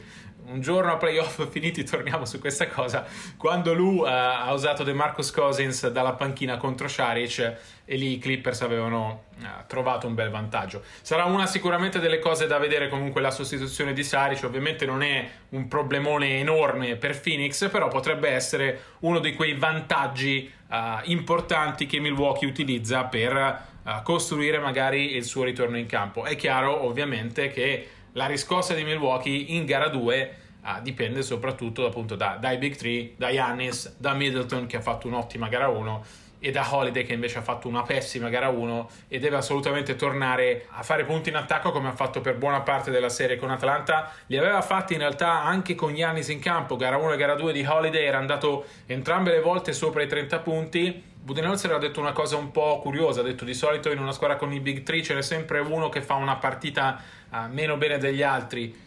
un 0.47 0.61
giorno 0.61 0.93
a 0.93 0.97
playoff 0.97 1.47
finiti 1.51 1.85
torniamo 1.85 2.25
su 2.25 2.39
questa 2.39 2.69
cosa, 2.69 3.07
quando 3.37 3.73
lui 3.73 3.99
uh, 3.99 4.05
ha 4.07 4.53
usato 4.53 4.83
DeMarcus 4.83 5.31
Cousins 5.31 5.89
dalla 5.89 6.13
panchina 6.13 6.57
contro 6.57 6.89
Sharic 6.89 7.57
e 7.85 7.97
lì 7.97 8.13
i 8.13 8.19
Clippers 8.19 8.63
avevano 8.63 9.25
uh, 9.39 9.45
trovato 9.67 10.07
un 10.07 10.15
bel 10.15 10.31
vantaggio. 10.31 10.83
Sarà 11.03 11.25
una 11.25 11.47
sicuramente 11.47 11.99
delle 11.99 12.19
cose 12.19 12.47
da 12.47 12.59
vedere 12.59 12.89
comunque 12.89 13.21
la 13.21 13.31
sostituzione 13.31 13.93
di 13.93 14.03
Saric, 14.03 14.45
ovviamente 14.45 14.87
non 14.87 15.03
è 15.03 15.29
un 15.51 15.69
problemone 15.69 16.39
enorme 16.39 16.97
per 16.97 17.19
Phoenix, 17.21 17.69
però 17.71 17.89
potrebbe 17.89 18.29
essere 18.29 18.81
uno 19.01 19.19
di 19.19 19.35
quei 19.35 19.55
vantaggi 19.55 20.51
uh, 20.69 20.75
importanti 21.05 21.87
che 21.87 21.99
Milwaukee 22.01 22.49
utilizza 22.49 23.05
per 23.05 23.73
costruire 24.03 24.59
magari 24.59 25.15
il 25.15 25.25
suo 25.25 25.45
ritorno 25.45 25.77
in 25.77 25.85
campo. 25.85 26.25
È 26.25 26.37
chiaro 26.37 26.87
ovviamente 26.87 27.51
che 27.51 27.89
la 28.15 28.27
riscossa 28.27 28.75
di 28.75 28.83
Milwaukee 28.83 29.55
in 29.55 29.65
gara 29.65 29.89
2 29.89 30.35
uh, 30.63 30.83
dipende 30.83 31.23
soprattutto 31.23 31.87
appunto 31.87 32.17
da, 32.17 32.37
dai 32.41 32.59
Big 32.59 32.75
3, 32.77 33.13
da 33.17 33.31
Yannis, 33.31 33.97
da 33.99 34.15
Middleton 34.15 34.67
che 34.67 34.77
ha 34.77 34.81
fatto 34.81 35.07
un'ottima 35.07 35.49
gara 35.49 35.69
1 35.69 36.05
e 36.45 36.51
da 36.51 36.67
Holiday 36.71 37.05
che 37.05 37.15
invece 37.15 37.39
ha 37.39 37.43
fatto 37.43 37.69
una 37.69 37.83
pessima 37.85 38.29
gara 38.29 38.49
1 38.49 38.91
e 39.09 39.19
deve 39.19 39.37
assolutamente 39.37 39.97
tornare 39.97 40.67
a 40.73 40.83
fare 40.83 41.07
punti 41.07 41.31
in 41.31 41.37
attacco 41.37 41.73
come 41.73 41.89
ha 41.89 41.95
fatto 41.95 42.21
per 42.21 42.37
buona 42.37 42.61
parte 42.61 42.91
della 42.91 43.09
serie 43.09 43.39
con 43.39 43.51
Atlanta. 43.51 44.13
Li 44.27 44.37
aveva 44.37 44.61
fatti 44.61 44.93
in 44.93 44.99
realtà 44.99 45.43
anche 45.43 45.75
con 45.75 45.97
Yannis 45.97 46.29
in 46.29 46.41
campo, 46.41 46.77
gara 46.77 46.99
1 46.99 47.15
e 47.15 47.17
gara 47.17 47.35
2 47.35 47.51
di 47.51 47.65
Holiday 47.65 48.05
era 48.05 48.19
andato 48.19 48.67
entrambe 48.85 49.31
le 49.31 49.41
volte 49.41 49.73
sopra 49.73 50.03
i 50.03 50.07
30 50.07 50.39
punti. 50.41 51.03
Budenholzer 51.15 51.73
ha 51.73 51.79
detto 51.79 52.01
una 52.01 52.13
cosa 52.13 52.37
un 52.37 52.51
po' 52.51 52.79
curiosa, 52.81 53.21
ha 53.21 53.25
detto 53.25 53.47
di 53.47 53.55
solito 53.55 53.91
in 53.91 53.99
una 53.99 54.13
squadra 54.13 54.37
con 54.37 54.53
i 54.53 54.61
Big 54.61 54.83
3 54.83 55.03
ce 55.03 55.15
n'è 55.15 55.23
sempre 55.23 55.61
uno 55.61 55.89
che 55.89 56.03
fa 56.03 56.13
una 56.13 56.37
partita 56.37 57.01
uh, 57.31 57.37
meno 57.49 57.79
bene 57.79 57.97
degli 57.97 58.23
altri. 58.23 58.79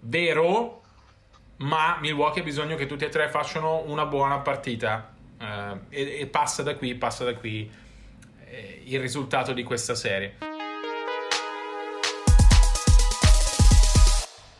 Vero, 0.00 0.82
ma 1.58 1.96
Milwaukee 1.98 2.42
ha 2.42 2.44
bisogno 2.44 2.76
che 2.76 2.84
tutti 2.84 3.06
e 3.06 3.08
tre 3.08 3.30
facciano 3.30 3.84
una 3.86 4.04
buona 4.04 4.36
partita 4.40 5.14
Uh, 5.46 5.78
e, 5.90 6.20
e, 6.20 6.26
passa 6.26 6.64
da 6.64 6.74
qui, 6.74 6.96
passa 6.96 7.22
da 7.22 7.34
qui 7.36 7.70
eh, 8.46 8.82
il 8.84 8.98
risultato 8.98 9.52
di 9.52 9.62
questa 9.62 9.94
serie. 9.94 10.34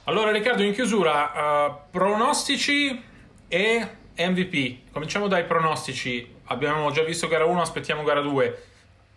Allora 0.05 0.31
Riccardo, 0.31 0.63
in 0.63 0.73
chiusura, 0.73 1.33
uh, 1.67 1.91
pronostici 1.91 3.03
e 3.49 3.89
MVP. 4.17 4.93
Cominciamo 4.93 5.27
dai 5.27 5.45
pronostici. 5.45 6.35
Abbiamo 6.45 6.93
già 6.93 7.03
visto 7.03 7.27
gara 7.27 7.45
1, 7.45 7.61
aspettiamo 7.61 8.05
gara 8.05 8.21
2. 8.21 8.63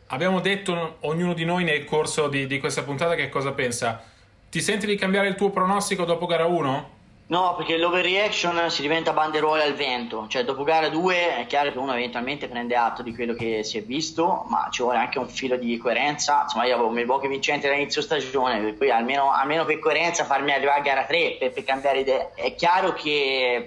Abbiamo 0.08 0.39
detto 0.39 0.97
ognuno 1.01 1.36
di 1.36 1.45
noi 1.45 1.63
nel 1.63 1.86
corso 1.86 2.27
di, 2.27 2.47
di 2.47 2.60
questa 2.60 2.82
puntata 2.82 3.13
che 3.13 3.29
cosa 3.29 3.51
pensa. 3.51 4.03
Ti 4.49 4.60
senti 4.60 4.88
di 4.88 4.95
cambiare 4.95 5.27
il 5.27 5.36
tuo 5.36 5.51
pronostico 5.51 6.05
dopo 6.05 6.25
gara 6.25 6.45
1? 6.45 6.97
No, 7.29 7.53
perché 7.55 7.77
l'overreaction 7.77 8.71
si 8.71 8.81
diventa 8.81 9.13
banderuole 9.13 9.61
al 9.61 9.75
vento, 9.75 10.25
cioè 10.27 10.43
dopo 10.43 10.63
gara 10.63 10.89
2 10.89 11.37
è 11.37 11.45
chiaro 11.45 11.71
che 11.71 11.77
uno 11.77 11.93
eventualmente 11.93 12.47
prende 12.47 12.75
atto 12.75 13.03
di 13.03 13.13
quello 13.13 13.35
che 13.35 13.63
si 13.63 13.77
è 13.77 13.83
visto, 13.83 14.45
ma 14.47 14.67
ci 14.71 14.81
vuole 14.81 14.97
anche 14.97 15.19
un 15.19 15.29
filo 15.29 15.55
di 15.55 15.77
coerenza. 15.77 16.41
Insomma, 16.41 16.65
io 16.65 16.73
avevo 16.73 16.89
Milwaukee 16.89 17.29
vincente 17.29 17.67
dall'inizio 17.67 18.01
stagione, 18.01 18.59
per 18.59 18.75
cui 18.77 18.89
almeno, 18.89 19.31
almeno, 19.31 19.63
per 19.63 19.77
coerenza 19.77 20.25
farmi 20.25 20.53
arrivare 20.53 20.79
a 20.79 20.81
gara 20.81 21.05
3 21.05 21.35
per, 21.37 21.51
per 21.51 21.63
cambiare 21.63 21.99
idea. 21.99 22.31
È 22.33 22.55
chiaro 22.55 22.93
che, 22.93 23.63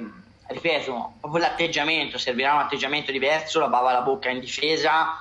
ripeto, 0.49 1.13
proprio 1.21 1.43
l'atteggiamento, 1.43 2.19
servirà 2.19 2.55
un 2.55 2.63
atteggiamento 2.63 3.13
diverso, 3.13 3.61
la 3.61 3.69
bava 3.69 3.91
alla 3.91 4.03
bocca 4.03 4.29
in 4.29 4.41
difesa, 4.41 5.21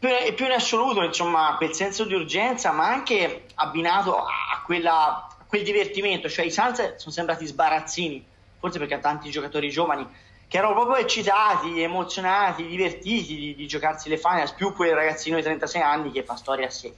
e 0.00 0.32
più 0.32 0.46
in 0.46 0.52
assoluto, 0.52 1.02
insomma, 1.02 1.56
quel 1.58 1.74
senso 1.74 2.04
di 2.04 2.14
urgenza, 2.14 2.72
ma 2.72 2.86
anche 2.86 3.48
abbinato 3.56 4.16
a 4.16 4.62
quella 4.64 5.28
quel 5.56 5.62
divertimento, 5.62 6.28
cioè 6.28 6.44
i 6.44 6.50
Suns 6.50 6.96
sono 6.96 7.12
sembrati 7.12 7.46
sbarazzini, 7.46 8.22
forse 8.58 8.78
perché 8.78 8.98
tanti 8.98 9.30
giocatori 9.30 9.70
giovani 9.70 10.06
che 10.48 10.58
erano 10.58 10.74
proprio 10.74 10.96
eccitati, 10.96 11.80
emozionati, 11.80 12.66
divertiti 12.66 13.36
di, 13.36 13.54
di 13.54 13.66
giocarsi 13.66 14.08
le 14.08 14.18
finals, 14.18 14.52
più 14.52 14.74
quel 14.74 14.94
ragazzino 14.94 15.36
di 15.36 15.42
36 15.42 15.82
anni 15.82 16.12
che 16.12 16.22
fa 16.22 16.36
storia 16.36 16.66
a 16.66 16.70
sé. 16.70 16.94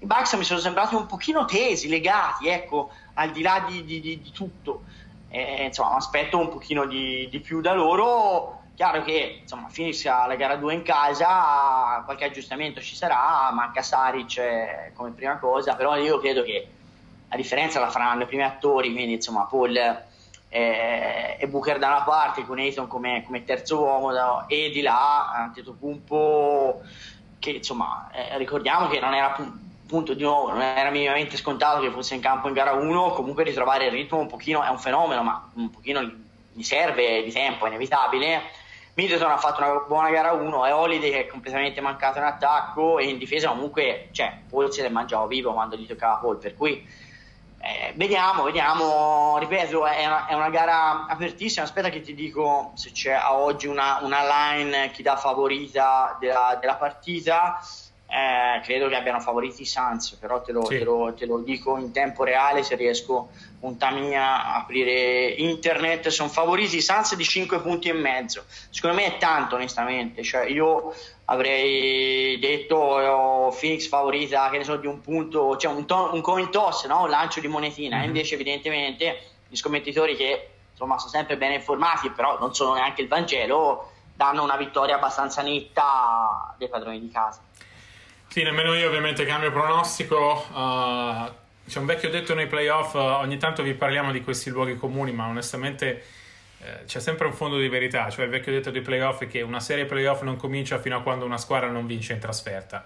I 0.00 0.06
Bucks 0.06 0.34
mi 0.34 0.44
sono 0.44 0.60
sembrati 0.60 0.94
un 0.96 1.06
pochino 1.06 1.44
tesi, 1.44 1.88
legati, 1.88 2.48
ecco, 2.48 2.90
al 3.14 3.30
di 3.30 3.42
là 3.42 3.64
di, 3.66 3.84
di, 3.84 4.00
di 4.00 4.30
tutto. 4.32 4.82
Eh, 5.30 5.66
insomma, 5.66 5.94
aspetto 5.94 6.36
un 6.36 6.48
pochino 6.48 6.86
di, 6.86 7.40
più 7.42 7.60
da 7.60 7.72
loro. 7.72 8.58
Chiaro 8.74 9.02
che 9.02 9.40
insomma, 9.42 9.68
ha 9.68 10.26
la 10.26 10.34
gara 10.36 10.56
2 10.56 10.74
in 10.74 10.82
casa, 10.82 12.02
qualche 12.04 12.24
aggiustamento 12.24 12.80
ci 12.80 12.96
sarà, 12.96 13.50
manca 13.52 13.82
Saric 13.82 14.38
eh, 14.38 14.92
come 14.94 15.10
prima 15.10 15.36
cosa, 15.38 15.74
però 15.74 15.96
io 15.96 16.18
credo 16.18 16.42
che 16.42 16.66
la 17.30 17.36
differenza 17.36 17.78
la 17.78 17.90
faranno 17.90 18.24
i 18.24 18.26
primi 18.26 18.42
attori, 18.42 18.92
quindi 18.92 19.14
insomma 19.14 19.44
Paul 19.44 19.76
eh, 20.50 21.36
e 21.38 21.48
Booker 21.48 21.78
da 21.78 21.86
una 21.86 22.02
parte 22.02 22.44
con 22.44 22.58
Ayton 22.58 22.88
come, 22.88 23.22
come 23.24 23.44
terzo 23.44 23.78
uomo 23.78 24.12
da, 24.12 24.46
e 24.48 24.70
di 24.70 24.82
là 24.82 25.30
Antetokounmpo 25.32 26.82
che 27.38 27.50
insomma 27.50 28.10
eh, 28.12 28.36
ricordiamo 28.36 28.88
che 28.88 28.98
non 28.98 29.14
era 29.14 29.34
punto 29.86 30.12
di 30.12 30.22
nuovo 30.22 30.50
non 30.50 30.60
era 30.60 30.90
minimamente 30.90 31.36
scontato 31.36 31.80
che 31.80 31.90
fosse 31.90 32.16
in 32.16 32.20
campo 32.20 32.48
in 32.48 32.54
gara 32.54 32.72
1 32.72 33.10
comunque 33.12 33.44
ritrovare 33.44 33.86
il 33.86 33.92
ritmo 33.92 34.18
un 34.18 34.26
pochino 34.26 34.62
è 34.62 34.68
un 34.68 34.78
fenomeno 34.78 35.22
ma 35.22 35.48
un 35.54 35.70
pochino 35.70 36.02
gli 36.52 36.62
serve 36.62 37.22
di 37.22 37.30
tempo 37.30 37.64
è 37.64 37.68
inevitabile. 37.68 38.42
Middleton 38.94 39.30
ha 39.30 39.38
fatto 39.38 39.62
una 39.62 39.84
buona 39.86 40.10
gara 40.10 40.32
1 40.32 40.66
e 40.66 40.72
Holiday 40.72 41.10
che 41.10 41.20
è 41.20 41.26
completamente 41.28 41.80
mancato 41.80 42.18
in 42.18 42.24
attacco 42.24 42.98
e 42.98 43.04
in 43.04 43.18
difesa 43.18 43.48
comunque 43.48 44.08
cioè 44.10 44.36
Paul 44.50 44.70
se 44.72 44.82
l'è 44.82 44.88
mangiato 44.88 45.28
vivo 45.28 45.52
quando 45.52 45.76
gli 45.76 45.86
toccava 45.86 46.16
Paul 46.16 46.38
per 46.38 46.56
cui 46.56 46.84
eh, 47.62 47.92
vediamo, 47.94 48.44
vediamo, 48.44 49.36
ripeto, 49.38 49.86
è 49.86 50.06
una, 50.06 50.26
è 50.26 50.34
una, 50.34 50.48
gara 50.48 51.06
apertissima. 51.06 51.64
Aspetta 51.64 51.90
che 51.90 52.00
ti 52.00 52.14
dico 52.14 52.72
se 52.74 52.90
c'è 52.92 53.12
a 53.12 53.34
oggi 53.34 53.66
una, 53.66 53.98
una 54.00 54.22
line 54.22 54.90
chi 54.92 55.02
dà 55.02 55.16
favorita 55.16 56.16
della, 56.18 56.56
della 56.58 56.76
partita. 56.76 57.60
Eh, 58.12 58.60
credo 58.62 58.88
che 58.88 58.96
abbiano 58.96 59.20
favoriti 59.20 59.62
i 59.62 59.66
Suns, 59.66 60.16
però 60.18 60.42
te 60.42 60.50
lo, 60.50 60.64
sì. 60.64 60.78
te, 60.78 60.84
lo, 60.84 61.14
te 61.14 61.26
lo, 61.26 61.38
dico 61.38 61.76
in 61.76 61.92
tempo 61.92 62.24
reale 62.24 62.64
se 62.64 62.74
riesco 62.74 63.28
punta 63.60 63.90
mia 63.92 64.44
a 64.44 64.56
aprire 64.56 65.28
internet. 65.28 66.08
Sono 66.08 66.28
favoriti 66.28 66.76
i 66.76 66.82
Suns 66.82 67.14
di 67.14 67.22
5 67.22 67.60
punti 67.60 67.88
e 67.88 67.92
mezzo. 67.92 68.44
Secondo 68.70 68.96
me 68.96 69.06
è 69.06 69.18
tanto, 69.18 69.54
onestamente. 69.54 70.24
Cioè, 70.24 70.46
io 70.46 70.92
avrei 71.26 72.36
detto 72.40 72.76
oh, 72.76 73.56
Phoenix 73.56 73.86
favorita, 73.86 74.50
che 74.50 74.58
ne 74.58 74.64
so, 74.64 74.74
di 74.74 74.88
un 74.88 75.00
punto, 75.00 75.56
cioè 75.56 75.72
un, 75.72 75.86
to- 75.86 76.10
un 76.12 76.20
coin 76.20 76.50
toss, 76.50 76.86
no? 76.86 77.02
un 77.02 77.10
lancio 77.10 77.38
di 77.38 77.46
monetina. 77.46 77.98
Mm-hmm. 77.98 78.06
Invece, 78.06 78.34
evidentemente, 78.34 79.20
gli 79.46 79.54
scommettitori 79.56 80.16
che 80.16 80.48
insomma 80.72 80.98
sono 80.98 81.10
sempre 81.10 81.36
ben 81.36 81.52
informati, 81.52 82.10
però 82.10 82.40
non 82.40 82.54
sono 82.54 82.74
neanche 82.74 83.02
il 83.02 83.08
Vangelo, 83.08 83.92
danno 84.14 84.42
una 84.42 84.56
vittoria 84.56 84.96
abbastanza 84.96 85.42
netta 85.42 86.54
dei 86.58 86.68
padroni 86.68 86.98
di 86.98 87.10
casa. 87.10 87.40
Sì, 88.32 88.44
nemmeno 88.44 88.74
io 88.74 88.86
ovviamente 88.86 89.26
cambio 89.26 89.50
pronostico. 89.50 90.46
Uh, 90.52 91.32
c'è 91.68 91.80
un 91.80 91.86
vecchio 91.86 92.10
detto 92.10 92.32
nei 92.32 92.46
playoff, 92.46 92.94
uh, 92.94 92.98
ogni 92.98 93.38
tanto 93.38 93.64
vi 93.64 93.74
parliamo 93.74 94.12
di 94.12 94.22
questi 94.22 94.50
luoghi 94.50 94.76
comuni, 94.76 95.10
ma 95.10 95.26
onestamente 95.26 96.04
uh, 96.58 96.84
c'è 96.86 97.00
sempre 97.00 97.26
un 97.26 97.32
fondo 97.32 97.58
di 97.58 97.66
verità. 97.66 98.08
Cioè 98.08 98.26
il 98.26 98.30
vecchio 98.30 98.52
detto 98.52 98.70
dei 98.70 98.82
playoff 98.82 99.22
è 99.22 99.26
che 99.26 99.42
una 99.42 99.58
serie 99.58 99.84
playoff 99.84 100.22
non 100.22 100.36
comincia 100.36 100.78
fino 100.78 100.96
a 100.96 101.02
quando 101.02 101.24
una 101.24 101.38
squadra 101.38 101.70
non 101.70 101.88
vince 101.88 102.12
in 102.12 102.20
trasferta. 102.20 102.84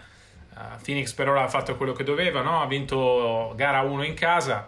Phoenix 0.83 1.13
per 1.13 1.29
ora 1.29 1.43
ha 1.43 1.49
fatto 1.49 1.77
quello 1.77 1.93
che 1.93 2.05
doveva, 2.05 2.41
no? 2.41 2.63
ha 2.63 2.67
vinto 2.67 3.53
gara 3.55 3.83
1 3.83 4.03
in 4.03 4.15
casa. 4.15 4.67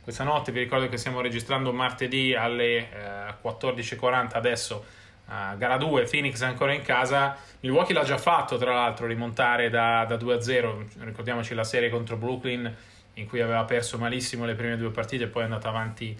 Questa 0.00 0.22
notte 0.22 0.52
vi 0.52 0.60
ricordo 0.60 0.88
che 0.88 0.98
stiamo 0.98 1.20
registrando 1.20 1.72
martedì 1.72 2.32
alle 2.32 3.34
14.40 3.42 4.28
adesso 4.34 4.84
Uh, 5.26 5.56
gara 5.56 5.76
2, 5.76 6.04
Phoenix 6.04 6.40
ancora 6.42 6.72
in 6.74 6.82
casa. 6.82 7.36
Milwaukee 7.60 7.94
l'ha 7.94 8.04
già 8.04 8.18
fatto, 8.18 8.56
tra 8.58 8.74
l'altro, 8.74 9.06
rimontare 9.06 9.70
da, 9.70 10.04
da 10.04 10.16
2-0. 10.16 11.04
Ricordiamoci 11.04 11.54
la 11.54 11.64
serie 11.64 11.88
contro 11.88 12.16
Brooklyn, 12.16 12.74
in 13.14 13.26
cui 13.26 13.40
aveva 13.40 13.64
perso 13.64 13.98
malissimo 13.98 14.44
le 14.44 14.54
prime 14.54 14.76
due 14.76 14.90
partite 14.90 15.24
e 15.24 15.26
poi 15.28 15.42
è 15.42 15.44
andato 15.44 15.68
avanti 15.68 16.18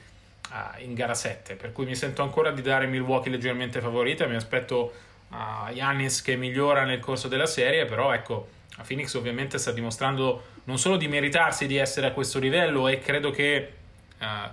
uh, 0.50 0.82
in 0.82 0.94
gara 0.94 1.14
7. 1.14 1.56
Per 1.56 1.72
cui 1.72 1.84
mi 1.84 1.94
sento 1.94 2.22
ancora 2.22 2.50
di 2.50 2.62
dare 2.62 2.86
Milwaukee 2.86 3.30
leggermente 3.30 3.80
favorita. 3.80 4.26
Mi 4.26 4.36
aspetto 4.36 4.92
uh, 5.28 5.72
Giannis 5.72 6.22
che 6.22 6.36
migliora 6.36 6.84
nel 6.84 7.00
corso 7.00 7.28
della 7.28 7.46
serie, 7.46 7.84
però 7.84 8.12
ecco, 8.12 8.48
a 8.78 8.82
Phoenix 8.82 9.12
ovviamente 9.14 9.58
sta 9.58 9.72
dimostrando 9.72 10.44
non 10.64 10.78
solo 10.78 10.96
di 10.96 11.08
meritarsi 11.08 11.66
di 11.66 11.76
essere 11.76 12.06
a 12.06 12.12
questo 12.12 12.38
livello 12.38 12.88
e 12.88 12.98
credo 13.00 13.30
che 13.30 13.74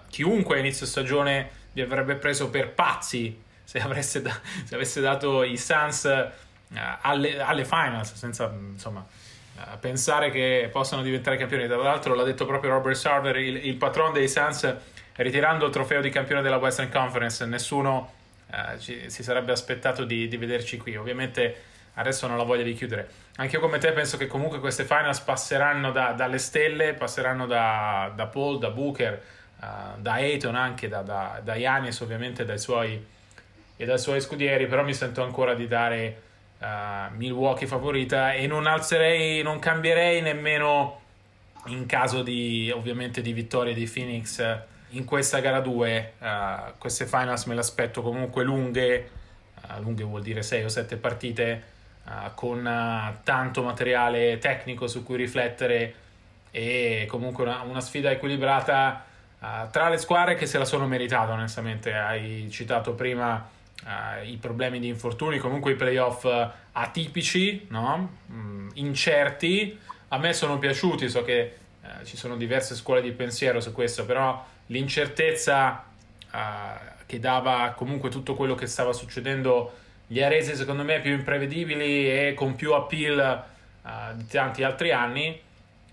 chiunque 0.10 0.58
a 0.58 0.60
inizio 0.60 0.86
stagione 0.86 1.50
vi 1.74 1.82
avrebbe 1.82 2.16
preso 2.16 2.50
per 2.50 2.70
pazzi 2.70 3.40
se, 4.02 4.22
da, 4.22 4.40
se 4.64 4.74
avesse 4.74 5.00
dato 5.00 5.44
i 5.44 5.56
Suns 5.56 6.04
uh, 6.06 6.78
alle, 7.02 7.40
alle, 7.40 7.66
finals, 7.66 8.16
senza 8.16 8.52
insomma, 8.52 9.06
uh, 9.56 9.80
pensare 9.80 10.32
che 10.32 10.70
possano 10.72 11.04
diventare 11.04 11.38
campioni. 11.38 11.68
Tra 11.68 11.78
l'altro 11.78 12.16
l'ha 12.16 12.24
detto 12.24 12.46
proprio 12.46 12.72
Robert 12.72 12.96
Sarver, 12.96 13.38
il, 13.38 13.68
il 13.68 13.76
patron 13.76 14.12
dei 14.12 14.28
Suns, 14.28 14.76
ritirando 15.18 15.68
il 15.68 15.72
trofeo 15.72 16.02
di 16.02 16.10
campione 16.10 16.42
della 16.42 16.58
Western 16.58 16.90
Conference, 16.90 17.46
nessuno 17.46 18.14
uh, 18.48 18.80
ci, 18.80 19.08
si 19.12 19.22
sarebbe 19.22 19.52
aspettato 19.52 20.04
di, 20.04 20.28
di 20.28 20.38
vederci 20.38 20.78
qui. 20.78 20.96
Ovviamente 20.96 21.64
adesso 21.94 22.26
non 22.26 22.40
ho 22.40 22.46
voglia 22.46 22.64
di 22.64 22.74
chiudere. 22.74 23.08
Anche 23.36 23.58
io 23.58 23.62
come 23.62 23.78
te 23.78 23.92
penso 23.92 24.18
che 24.18 24.26
comunque 24.26 24.60
queste 24.60 24.84
finals 24.84 25.20
passeranno 25.20 25.92
da, 25.92 26.14
dalle 26.14 26.40
stelle, 26.40 26.94
passeranno 26.96 27.46
da, 27.46 28.12
da 28.16 28.26
Paul, 28.26 28.58
da 28.58 28.72
Booker, 28.72 29.22
uh, 29.60 30.00
da 30.00 30.14
Ayton 30.14 30.56
anche, 30.56 30.88
da, 30.88 31.04
da, 31.04 31.40
da 31.44 31.56
Giannis 31.56 32.00
ovviamente, 32.00 32.46
dai 32.46 32.58
suoi 32.58 33.18
e 33.82 33.86
dai 33.86 33.98
suoi 33.98 34.20
scudieri, 34.20 34.68
però 34.68 34.84
mi 34.84 34.94
sento 34.94 35.24
ancora 35.24 35.54
di 35.54 35.66
dare 35.66 36.22
uh, 36.60 37.16
Milwaukee 37.16 37.66
favorita 37.66 38.34
e 38.34 38.46
non 38.46 38.68
alzerei, 38.68 39.42
non 39.42 39.58
cambierei 39.60 40.22
nemmeno 40.22 41.00
in 41.68 41.86
caso 41.86 42.22
di 42.22 42.70
ovviamente 42.76 43.22
di 43.22 43.32
vittoria 43.32 43.74
di 43.74 43.90
Phoenix 43.90 44.60
in 44.90 45.06
questa 45.06 45.40
gara 45.40 45.62
2. 45.62 46.14
Uh, 46.20 46.26
eh, 46.26 46.74
queste 46.78 47.06
finals 47.06 47.46
me 47.46 47.54
le 47.54 47.62
aspetto 47.62 48.02
comunque 48.02 48.44
lunghe, 48.44 49.10
uh, 49.56 49.82
lunghe 49.82 50.04
vuol 50.04 50.24
dire 50.24 50.44
6 50.44 50.66
o 50.66 50.70
7 50.70 50.98
partite. 50.98 51.78
Con 52.34 52.64
tanto 53.24 53.62
materiale 53.62 54.40
tecnico 54.40 54.88
su 54.88 55.04
cui 55.04 55.16
riflettere 55.16 55.94
e 56.50 57.06
comunque 57.08 57.44
una, 57.44 57.62
una 57.62 57.82
sfida 57.82 58.10
equilibrata 58.10 59.06
tra 59.70 59.90
le 59.90 60.00
squadre 60.00 60.34
che 60.34 60.48
se 60.48 60.58
la 60.58 60.66
sono 60.66 60.88
meritate 60.88 61.34
onestamente 61.34 61.94
hai 61.94 62.48
citato 62.50 62.96
prima 62.96 63.48
uh, 63.90 64.24
i 64.24 64.38
problemi 64.38 64.80
di 64.80 64.88
infortuni, 64.88 65.40
comunque 65.40 65.72
i 65.72 65.76
playoff 65.76 66.24
uh, 66.24 66.48
atipici, 66.74 67.66
no? 67.70 68.18
mm, 68.32 68.70
incerti. 68.76 69.78
A 70.10 70.18
me 70.18 70.34
sono 70.34 70.60
piaciuti, 70.60 71.10
so 71.10 71.24
che 71.24 71.56
uh, 71.82 72.06
ci 72.06 72.16
sono 72.16 72.38
diverse 72.38 72.76
scuole 72.76 73.02
di 73.02 73.12
pensiero 73.12 73.60
su 73.60 73.72
questo, 73.72 74.06
però 74.06 74.46
l'incertezza 74.68 75.86
che 77.08 77.20
dava 77.20 77.74
comunque 77.76 78.12
tutto 78.12 78.36
quello 78.36 78.54
che 78.54 78.68
stava 78.68 78.94
succedendo 78.94 79.74
gli 80.06 80.22
resi 80.22 80.56
secondo 80.56 80.84
me 80.84 81.00
più 81.00 81.12
imprevedibili 81.12 82.08
e 82.08 82.36
con 82.36 82.54
più 82.54 82.74
appeal 82.74 83.44
di 84.14 84.28
tanti 84.28 84.62
altri 84.62 84.92
anni. 84.92 85.42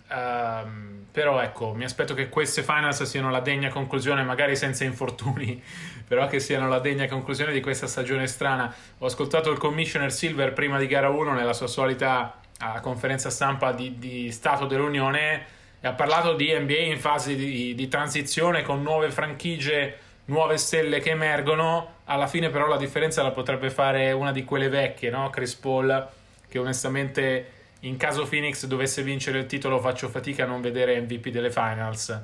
Uh, 0.09 0.96
però 1.17 1.41
ecco, 1.41 1.73
mi 1.73 1.85
aspetto 1.85 2.13
che 2.13 2.29
queste 2.29 2.63
finals 2.63 3.03
siano 3.05 3.31
la 3.31 3.41
degna 3.41 3.71
conclusione, 3.71 4.23
magari 4.23 4.55
senza 4.55 4.85
infortuni, 4.85 5.63
però 6.07 6.27
che 6.27 6.41
siano 6.41 6.69
la 6.69 6.79
degna 6.79 7.09
conclusione 7.09 7.53
di 7.53 7.63
questa 7.63 7.87
stagione 7.87 8.27
strana. 8.27 8.71
Ho 8.99 9.07
ascoltato 9.07 9.51
il 9.51 9.57
commissioner 9.57 10.13
Silver 10.13 10.53
prima 10.53 10.79
di 10.79 10.87
gara 10.87 11.09
1 11.09 11.33
nella 11.33 11.55
sua 11.55 11.69
solita 11.69 12.39
conferenza 12.83 13.31
stampa 13.31 13.73
di, 13.73 13.99
di, 13.99 14.31
Stato 14.31 14.67
dell'Unione 14.67 15.47
e 15.81 15.89
ha 15.89 15.95
parlato 15.95 16.35
di 16.35 16.55
NBA 16.55 16.81
in 16.81 16.99
fase 16.99 17.35
di, 17.35 17.75
di 17.75 17.89
transizione 17.89 18.61
con 18.61 18.83
nuove 18.83 19.11
franchigie, 19.11 19.97
nuove 20.27 20.59
stelle 20.59 21.01
che 21.01 21.13
emergono. 21.13 21.95
Alla 22.05 22.27
fine 22.27 22.51
però 22.51 22.67
la 22.67 22.77
differenza 22.77 23.23
la 23.23 23.31
potrebbe 23.31 23.71
fare 23.71 24.13
una 24.13 24.33
di 24.33 24.45
quelle 24.45 24.69
vecchie, 24.69 25.09
no? 25.09 25.31
Chris 25.31 25.55
Paul, 25.55 26.09
che 26.47 26.59
onestamente 26.59 27.53
in 27.81 27.97
caso 27.97 28.27
Phoenix 28.27 28.65
dovesse 28.67 29.03
vincere 29.03 29.39
il 29.39 29.47
titolo 29.47 29.79
faccio 29.81 30.09
fatica 30.09 30.45
a 30.45 30.47
non 30.47 30.61
vedere 30.61 31.01
MVP 31.01 31.29
delle 31.29 31.51
finals. 31.51 32.21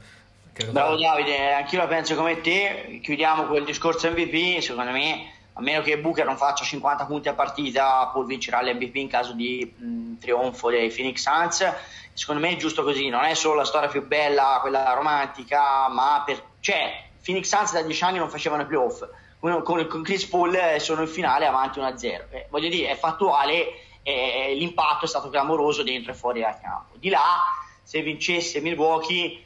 Credo 0.52 0.72
Bravo 0.72 0.96
Davide, 0.96 1.52
anch'io 1.54 1.78
la 1.78 1.86
penso 1.86 2.14
come 2.14 2.40
te, 2.40 3.00
chiudiamo 3.02 3.44
quel 3.44 3.64
discorso 3.64 4.10
MVP, 4.10 4.60
secondo 4.60 4.90
me 4.90 5.30
a 5.54 5.60
meno 5.60 5.82
che 5.82 5.98
Booker 5.98 6.24
non 6.24 6.36
faccia 6.36 6.64
50 6.64 7.04
punti 7.04 7.28
a 7.28 7.34
partita 7.34 8.06
poi 8.06 8.24
vincerà 8.24 8.62
l'MVP 8.62 8.96
in 8.96 9.08
caso 9.08 9.32
di 9.32 9.70
mh, 9.76 10.18
trionfo 10.18 10.70
dei 10.70 10.90
Phoenix 10.90 11.22
Suns. 11.22 11.72
Secondo 12.14 12.40
me 12.40 12.50
è 12.50 12.56
giusto 12.56 12.82
così. 12.82 13.08
Non 13.08 13.24
è 13.24 13.34
solo 13.34 13.56
la 13.56 13.64
storia 13.64 13.88
più 13.88 14.06
bella 14.06 14.58
quella 14.60 14.92
romantica 14.94 15.88
ma 15.88 16.22
per 16.24 16.42
cioè 16.60 17.04
Phoenix 17.22 17.48
Suns 17.48 17.72
da 17.72 17.82
10 17.82 18.04
anni 18.04 18.18
non 18.18 18.30
facevano 18.30 18.62
i 18.62 18.66
playoff. 18.66 19.06
Con, 19.38 19.62
con 19.62 20.02
Chris 20.02 20.24
Paul 20.26 20.56
sono 20.78 21.02
in 21.02 21.08
finale 21.08 21.46
avanti 21.46 21.80
1-0 21.80 22.04
eh, 22.30 22.46
voglio 22.48 22.68
dire 22.68 22.90
è 22.90 22.96
fattuale 22.96 23.72
e 24.02 24.54
l'impatto 24.56 25.04
è 25.04 25.08
stato 25.08 25.30
clamoroso 25.30 25.82
dentro 25.82 26.12
e 26.12 26.14
fuori 26.14 26.40
dal 26.40 26.58
campo. 26.60 26.96
Di 26.96 27.08
là, 27.08 27.42
se 27.82 28.02
vincesse 28.02 28.60
Milwaukee, 28.60 29.44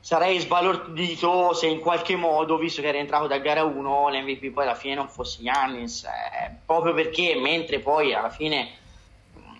sarei 0.00 0.40
sbalordito 0.40 1.54
se 1.54 1.66
in 1.68 1.78
qualche 1.78 2.16
modo, 2.16 2.56
visto 2.56 2.80
che 2.80 2.88
era 2.88 2.98
entrato 2.98 3.28
da 3.28 3.38
gara 3.38 3.62
1, 3.62 4.08
l'MVP 4.08 4.50
poi 4.50 4.64
alla 4.64 4.74
fine 4.74 4.94
non 4.94 5.08
fosse 5.08 5.42
Giannis, 5.42 6.04
eh, 6.04 6.56
proprio 6.66 6.92
perché 6.92 7.36
mentre 7.36 7.78
poi 7.78 8.12
alla 8.12 8.30
fine 8.30 8.80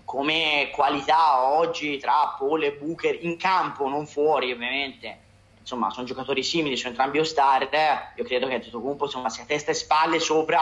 come 0.05 0.71
qualità 0.73 1.45
oggi 1.45 1.97
tra 1.99 2.35
Paul 2.37 2.65
e 2.65 2.73
Booker 2.73 3.19
in 3.25 3.37
campo, 3.37 3.89
non 3.89 4.07
fuori 4.07 4.53
ovviamente, 4.53 5.19
insomma 5.61 5.91
sono 5.91 6.07
giocatori 6.07 6.43
simili, 6.43 6.77
sono 6.77 6.91
entrambi 6.91 7.19
all-star, 7.19 7.69
io 8.17 8.25
credo 8.25 8.49
che 8.49 8.63
insomma 8.65 9.31
sia 9.31 9.45
testa 9.45 9.71
e 9.71 9.75
spalle 9.75 10.19
sopra 10.19 10.61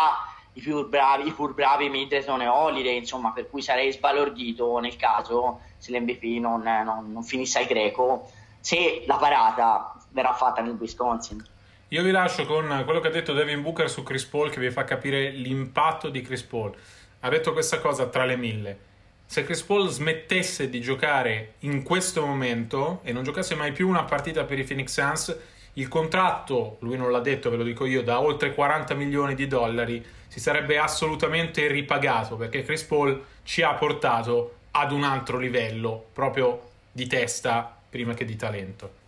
i 0.54 0.60
più 0.60 0.88
bravi, 0.88 1.28
i 1.28 1.32
pur 1.32 1.54
bravi 1.54 1.88
Middleton 1.88 2.42
e 2.42 2.46
Holiday, 2.46 2.96
insomma 2.96 3.32
per 3.32 3.48
cui 3.48 3.62
sarei 3.62 3.92
sbalordito 3.92 4.78
nel 4.78 4.96
caso 4.96 5.60
se 5.78 5.92
l'MVP 5.92 6.40
non, 6.40 6.62
non, 6.62 7.12
non 7.12 7.22
finisse 7.22 7.58
al 7.58 7.66
greco, 7.66 8.30
se 8.60 9.04
la 9.06 9.16
parata 9.16 9.94
verrà 10.10 10.34
fatta 10.34 10.60
nel 10.60 10.76
Wisconsin. 10.78 11.44
Io 11.88 12.02
vi 12.02 12.10
lascio 12.10 12.46
con 12.46 12.82
quello 12.84 13.00
che 13.00 13.08
ha 13.08 13.10
detto 13.10 13.32
Devin 13.32 13.62
Booker 13.62 13.90
su 13.90 14.02
Chris 14.02 14.24
Paul 14.24 14.50
che 14.50 14.60
vi 14.60 14.70
fa 14.70 14.84
capire 14.84 15.30
l'impatto 15.30 16.08
di 16.08 16.20
Chris 16.20 16.42
Paul. 16.42 16.74
Ha 17.20 17.28
detto 17.28 17.52
questa 17.52 17.80
cosa 17.80 18.06
tra 18.06 18.24
le 18.24 18.36
mille 18.36 18.88
se 19.30 19.44
Chris 19.44 19.62
Paul 19.62 19.88
smettesse 19.88 20.68
di 20.68 20.80
giocare 20.80 21.52
in 21.60 21.84
questo 21.84 22.26
momento 22.26 22.98
e 23.04 23.12
non 23.12 23.22
giocasse 23.22 23.54
mai 23.54 23.70
più 23.70 23.86
una 23.86 24.02
partita 24.02 24.42
per 24.42 24.58
i 24.58 24.64
Phoenix 24.64 24.92
Suns, 24.92 25.38
il 25.80 25.88
contratto, 25.88 26.76
lui 26.80 26.98
non 26.98 27.10
l'ha 27.10 27.20
detto, 27.20 27.48
ve 27.48 27.56
lo 27.56 27.62
dico 27.62 27.86
io, 27.86 28.02
da 28.02 28.20
oltre 28.20 28.54
40 28.54 28.94
milioni 28.94 29.34
di 29.34 29.46
dollari 29.46 30.04
si 30.28 30.38
sarebbe 30.38 30.78
assolutamente 30.78 31.66
ripagato 31.68 32.36
perché 32.36 32.62
Chris 32.62 32.84
Paul 32.84 33.24
ci 33.42 33.62
ha 33.62 33.72
portato 33.72 34.56
ad 34.72 34.92
un 34.92 35.04
altro 35.04 35.38
livello 35.38 36.08
proprio 36.12 36.68
di 36.92 37.06
testa 37.06 37.78
prima 37.88 38.12
che 38.12 38.26
di 38.26 38.36
talento. 38.36 38.98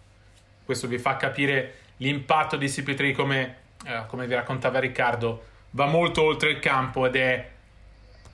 Questo 0.65 0.89
vi 0.89 0.99
fa 0.99 1.17
capire 1.17 1.75
l'impatto 1.99 2.57
di 2.57 2.67
CP3 2.67 3.13
come, 3.13 3.57
eh, 3.85 4.05
come 4.07 4.27
vi 4.27 4.35
raccontava 4.35 4.79
Riccardo, 4.79 5.45
va 5.71 5.87
molto 5.87 6.23
oltre 6.23 6.51
il 6.51 6.59
campo 6.59 7.05
ed 7.05 7.17
è 7.17 7.51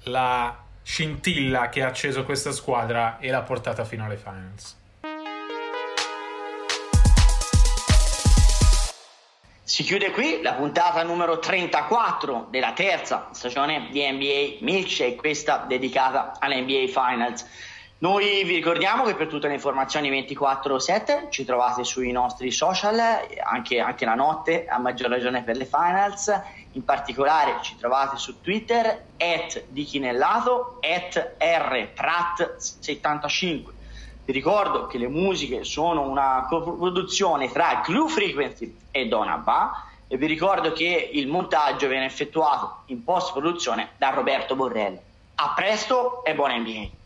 la 0.04 0.64
scintilla 0.82 1.68
che 1.68 1.82
ha 1.82 1.88
acceso 1.88 2.24
questa 2.24 2.52
squadra 2.52 3.18
e 3.18 3.30
l'ha 3.30 3.42
portata 3.42 3.84
fino 3.84 4.04
alle 4.04 4.16
finals. 4.16 4.77
Si 9.68 9.82
chiude 9.82 10.12
qui 10.12 10.40
la 10.40 10.54
puntata 10.54 11.02
numero 11.02 11.40
34 11.40 12.46
della 12.48 12.72
terza 12.72 13.28
stagione 13.32 13.88
di 13.90 14.00
NBA 14.10 14.64
Milkshake, 14.64 15.16
questa 15.16 15.66
dedicata 15.68 16.32
alle 16.38 16.62
NBA 16.62 16.86
Finals. 16.86 17.46
Noi 17.98 18.44
vi 18.44 18.54
ricordiamo 18.54 19.04
che 19.04 19.14
per 19.14 19.26
tutte 19.26 19.46
le 19.46 19.52
informazioni 19.52 20.10
24-7 20.10 21.28
ci 21.28 21.44
trovate 21.44 21.84
sui 21.84 22.10
nostri 22.12 22.50
social, 22.50 22.98
anche, 23.44 23.78
anche, 23.78 24.06
la 24.06 24.14
notte, 24.14 24.64
a 24.64 24.78
maggior 24.78 25.10
ragione 25.10 25.44
per 25.44 25.58
le 25.58 25.66
finals. 25.66 26.32
In 26.70 26.84
particolare 26.84 27.58
ci 27.60 27.76
trovate 27.76 28.16
su 28.16 28.40
Twitter, 28.40 29.10
at 29.18 29.66
dichinellato, 29.68 30.78
at 30.80 31.36
rprat75. 31.38 33.76
Vi 34.28 34.34
ricordo 34.34 34.86
che 34.88 34.98
le 34.98 35.08
musiche 35.08 35.64
sono 35.64 36.02
una 36.02 36.44
coproduzione 36.50 37.50
tra 37.50 37.80
Glue 37.82 38.10
Frequency 38.10 38.76
e 38.90 39.06
Donaba 39.08 39.86
e 40.06 40.18
vi 40.18 40.26
ricordo 40.26 40.72
che 40.72 41.08
il 41.14 41.28
montaggio 41.28 41.88
viene 41.88 42.04
effettuato 42.04 42.82
in 42.88 43.04
post-produzione 43.04 43.92
da 43.96 44.10
Roberto 44.10 44.54
Borrelli. 44.54 45.00
A 45.36 45.54
presto 45.56 46.22
e 46.24 46.34
buona 46.34 46.58
NBA! 46.58 46.97